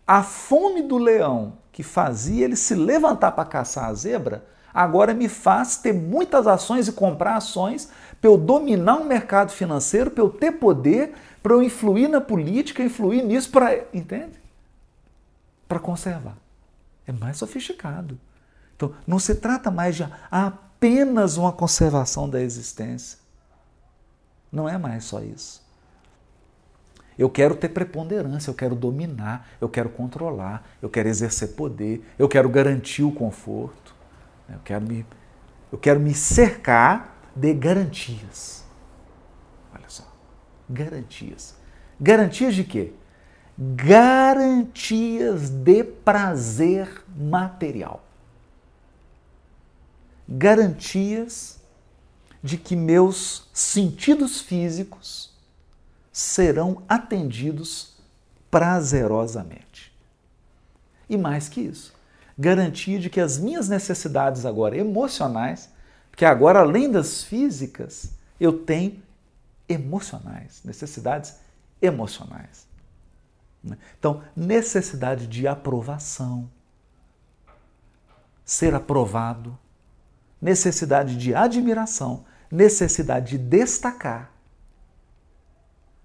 a 0.05 0.21
fome 0.21 0.81
do 0.81 0.97
leão 0.97 1.53
que 1.71 1.81
fazia 1.81 2.45
ele 2.45 2.55
se 2.55 2.75
levantar 2.75 3.31
para 3.31 3.45
caçar 3.45 3.85
a 3.85 3.93
zebra, 3.93 4.45
agora 4.71 5.13
me 5.13 5.27
faz 5.27 5.77
ter 5.77 5.93
muitas 5.93 6.45
ações 6.45 6.87
e 6.87 6.91
comprar 6.91 7.37
ações 7.37 7.89
para 8.21 8.29
eu 8.29 8.37
dominar 8.37 8.97
o 8.97 9.05
mercado 9.05 9.51
financeiro, 9.51 10.11
para 10.11 10.23
eu 10.23 10.29
ter 10.29 10.53
poder, 10.53 11.13
para 11.41 11.53
eu 11.53 11.63
influir 11.63 12.07
na 12.07 12.21
política, 12.21 12.83
influir 12.83 13.23
nisso, 13.23 13.49
para. 13.49 13.85
Entende? 13.93 14.39
Para 15.67 15.79
conservar. 15.79 16.37
É 17.07 17.11
mais 17.11 17.37
sofisticado. 17.37 18.17
Então, 18.75 18.93
não 19.05 19.19
se 19.19 19.35
trata 19.35 19.69
mais 19.69 19.95
de 19.95 20.07
apenas 20.29 21.37
uma 21.37 21.51
conservação 21.51 22.29
da 22.29 22.41
existência. 22.41 23.19
Não 24.51 24.67
é 24.67 24.77
mais 24.77 25.05
só 25.05 25.21
isso. 25.21 25.63
Eu 27.17 27.29
quero 27.29 27.55
ter 27.55 27.69
preponderância, 27.69 28.49
eu 28.49 28.55
quero 28.55 28.75
dominar, 28.75 29.47
eu 29.61 29.69
quero 29.69 29.89
controlar, 29.89 30.67
eu 30.81 30.89
quero 30.89 31.07
exercer 31.07 31.49
poder, 31.49 32.03
eu 32.17 32.27
quero 32.27 32.49
garantir 32.49 33.03
o 33.03 33.11
conforto, 33.11 33.93
eu 34.49 34.59
quero 34.63 34.85
me, 34.85 35.05
eu 35.71 35.77
quero 35.77 35.99
me 35.99 36.13
cercar 36.13 37.15
de 37.35 37.53
garantias. 37.53 38.63
Olha 39.73 39.87
só, 39.87 40.03
garantias. 40.67 41.55
Garantias 41.99 42.55
de 42.55 42.63
quê? 42.63 42.93
Garantias 43.57 45.49
de 45.49 45.83
prazer 45.83 47.03
material 47.15 48.02
garantias 50.27 51.59
de 52.41 52.57
que 52.57 52.75
meus 52.75 53.47
sentidos 53.53 54.41
físicos 54.41 55.33
serão 56.11 56.83
atendidos 56.87 57.95
prazerosamente. 58.51 59.93
E 61.09 61.17
mais 61.17 61.49
que 61.49 61.61
isso, 61.61 61.93
garantia 62.37 62.99
de 62.99 63.09
que 63.09 63.19
as 63.19 63.37
minhas 63.37 63.69
necessidades 63.69 64.45
agora 64.45 64.77
emocionais, 64.77 65.69
porque 66.11 66.25
agora 66.25 66.59
além 66.59 66.91
das 66.91 67.23
físicas, 67.23 68.11
eu 68.39 68.59
tenho 68.59 69.01
emocionais, 69.67 70.61
necessidades 70.63 71.35
emocionais. 71.81 72.67
Então, 73.97 74.21
necessidade 74.35 75.25
de 75.27 75.47
aprovação, 75.47 76.49
ser 78.43 78.75
aprovado, 78.75 79.57
necessidade 80.43 81.15
de 81.15 81.33
admiração, 81.33 82.25
necessidade 82.51 83.37
de 83.37 83.43
destacar, 83.45 84.29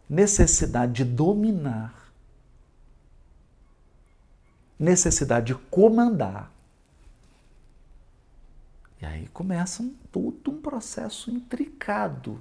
necessidade 0.09 0.93
de 0.93 1.05
dominar, 1.05 2.12
necessidade 4.78 5.47
de 5.47 5.55
comandar. 5.57 6.53
E 9.03 9.07
aí 9.07 9.26
começa 9.30 9.82
um, 9.82 9.93
todo 10.12 10.53
um 10.53 10.61
processo 10.61 11.32
intricado, 11.32 12.41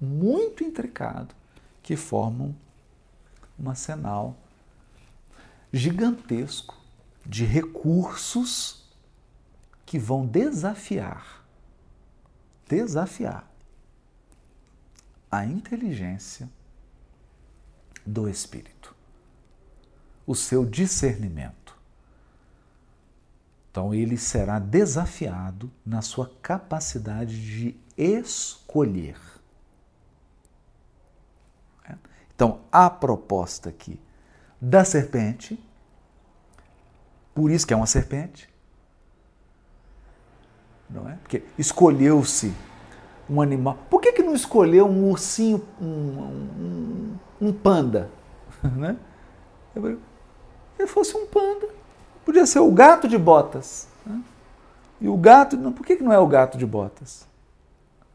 muito 0.00 0.64
intricado, 0.64 1.32
que 1.80 1.94
formam 1.94 2.56
um 3.56 3.70
arsenal 3.70 4.36
gigantesco 5.72 6.76
de 7.24 7.44
recursos 7.44 8.81
que 9.92 9.98
vão 9.98 10.24
desafiar, 10.24 11.44
desafiar 12.66 13.46
a 15.30 15.44
inteligência 15.44 16.48
do 18.06 18.26
espírito, 18.26 18.96
o 20.26 20.34
seu 20.34 20.64
discernimento. 20.64 21.76
Então 23.70 23.92
ele 23.92 24.16
será 24.16 24.58
desafiado 24.58 25.70
na 25.84 26.00
sua 26.00 26.34
capacidade 26.40 27.38
de 27.38 27.76
escolher. 27.94 29.20
Então, 32.34 32.62
a 32.72 32.88
proposta 32.88 33.68
aqui 33.68 34.00
da 34.58 34.86
serpente, 34.86 35.62
por 37.34 37.50
isso 37.50 37.66
que 37.66 37.74
é 37.74 37.76
uma 37.76 37.86
serpente, 37.86 38.50
não 40.92 41.08
é? 41.08 41.14
Porque 41.22 41.42
escolheu-se 41.58 42.52
um 43.28 43.40
animal. 43.40 43.78
Por 43.88 44.00
que, 44.00 44.12
que 44.12 44.22
não 44.22 44.34
escolheu 44.34 44.86
um 44.86 45.10
ursinho, 45.10 45.62
um, 45.80 45.86
um, 45.86 47.18
um 47.40 47.52
panda? 47.52 48.10
Né? 48.76 48.96
Se 50.76 50.86
fosse 50.86 51.16
um 51.16 51.26
panda, 51.26 51.68
podia 52.24 52.46
ser 52.46 52.60
o 52.60 52.70
gato 52.70 53.08
de 53.08 53.18
botas. 53.18 53.88
Né? 54.06 54.22
E 55.00 55.08
o 55.08 55.16
gato, 55.16 55.56
não, 55.56 55.72
por 55.72 55.84
que, 55.84 55.96
que 55.96 56.02
não 56.02 56.12
é 56.12 56.18
o 56.18 56.26
gato 56.28 56.56
de 56.56 56.66
botas? 56.66 57.26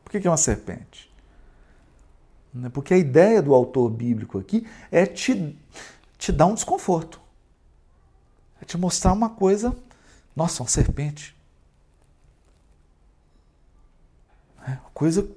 Por 0.06 0.12
que, 0.12 0.22
que 0.22 0.28
é 0.28 0.30
uma 0.30 0.38
serpente? 0.38 1.12
Né? 2.54 2.70
Porque 2.70 2.94
a 2.94 2.98
ideia 2.98 3.42
do 3.42 3.54
autor 3.54 3.90
bíblico 3.90 4.38
aqui 4.40 4.66
é 4.92 5.06
te, 5.06 5.58
te 6.18 6.32
dar 6.32 6.46
um 6.46 6.54
desconforto. 6.54 7.20
É 8.62 8.66
te 8.66 8.78
mostrar 8.78 9.12
uma 9.14 9.30
coisa. 9.30 9.76
Nossa, 10.36 10.64
uma 10.64 10.70
serpente. 10.70 11.36
É 14.57 14.57
coisa 14.94 15.28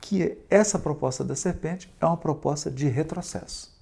que 0.00 0.22
é, 0.22 0.38
essa 0.50 0.78
proposta 0.78 1.22
da 1.22 1.36
serpente 1.36 1.92
é 2.00 2.06
uma 2.06 2.16
proposta 2.16 2.70
de 2.70 2.88
retrocesso. 2.88 3.72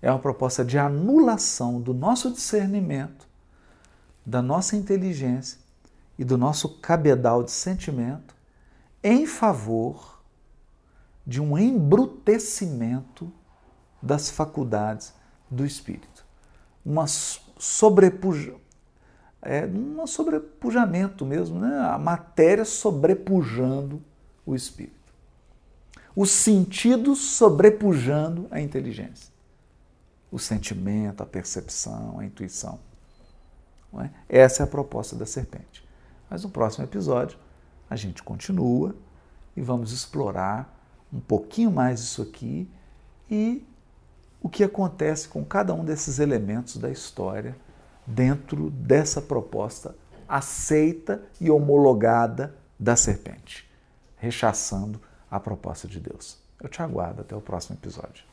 É 0.00 0.10
uma 0.10 0.18
proposta 0.18 0.64
de 0.64 0.78
anulação 0.78 1.80
do 1.80 1.94
nosso 1.94 2.30
discernimento, 2.30 3.28
da 4.26 4.42
nossa 4.42 4.74
inteligência 4.74 5.58
e 6.18 6.24
do 6.24 6.36
nosso 6.36 6.80
cabedal 6.80 7.42
de 7.42 7.52
sentimento 7.52 8.34
em 9.02 9.26
favor 9.26 10.20
de 11.26 11.40
um 11.40 11.56
embrutecimento 11.56 13.32
das 14.00 14.28
faculdades 14.28 15.14
do 15.48 15.64
espírito. 15.64 16.24
Uma 16.84 17.06
sobrepuja, 17.06 18.56
é, 19.42 19.66
um 19.66 20.06
sobrepujamento 20.06 21.26
mesmo, 21.26 21.58
né? 21.58 21.80
a 21.80 21.98
matéria 21.98 22.64
sobrepujando 22.64 24.00
o 24.46 24.54
espírito. 24.54 25.12
Os 26.14 26.30
sentidos 26.30 27.18
sobrepujando 27.18 28.46
a 28.50 28.60
inteligência. 28.60 29.32
O 30.30 30.38
sentimento, 30.38 31.22
a 31.22 31.26
percepção, 31.26 32.20
a 32.20 32.24
intuição. 32.24 32.78
É? 34.00 34.10
Essa 34.28 34.62
é 34.62 34.64
a 34.64 34.66
proposta 34.66 35.16
da 35.16 35.26
serpente. 35.26 35.86
Mas 36.30 36.44
no 36.44 36.50
próximo 36.50 36.84
episódio 36.84 37.36
a 37.90 37.96
gente 37.96 38.22
continua 38.22 38.94
e 39.56 39.60
vamos 39.60 39.92
explorar 39.92 40.80
um 41.12 41.20
pouquinho 41.20 41.70
mais 41.70 42.00
isso 42.00 42.22
aqui 42.22 42.70
e 43.30 43.66
o 44.40 44.48
que 44.48 44.64
acontece 44.64 45.28
com 45.28 45.44
cada 45.44 45.74
um 45.74 45.84
desses 45.84 46.18
elementos 46.18 46.78
da 46.78 46.90
história 46.90 47.54
dentro 48.06 48.70
dessa 48.70 49.20
proposta 49.20 49.94
aceita 50.28 51.22
e 51.40 51.50
homologada 51.50 52.54
da 52.78 52.96
serpente, 52.96 53.70
rechaçando 54.16 55.00
a 55.30 55.38
proposta 55.38 55.86
de 55.86 56.00
Deus. 56.00 56.38
Eu 56.60 56.68
te 56.68 56.80
aguardo 56.80 57.20
até 57.20 57.36
o 57.36 57.40
próximo 57.40 57.76
episódio. 57.76 58.31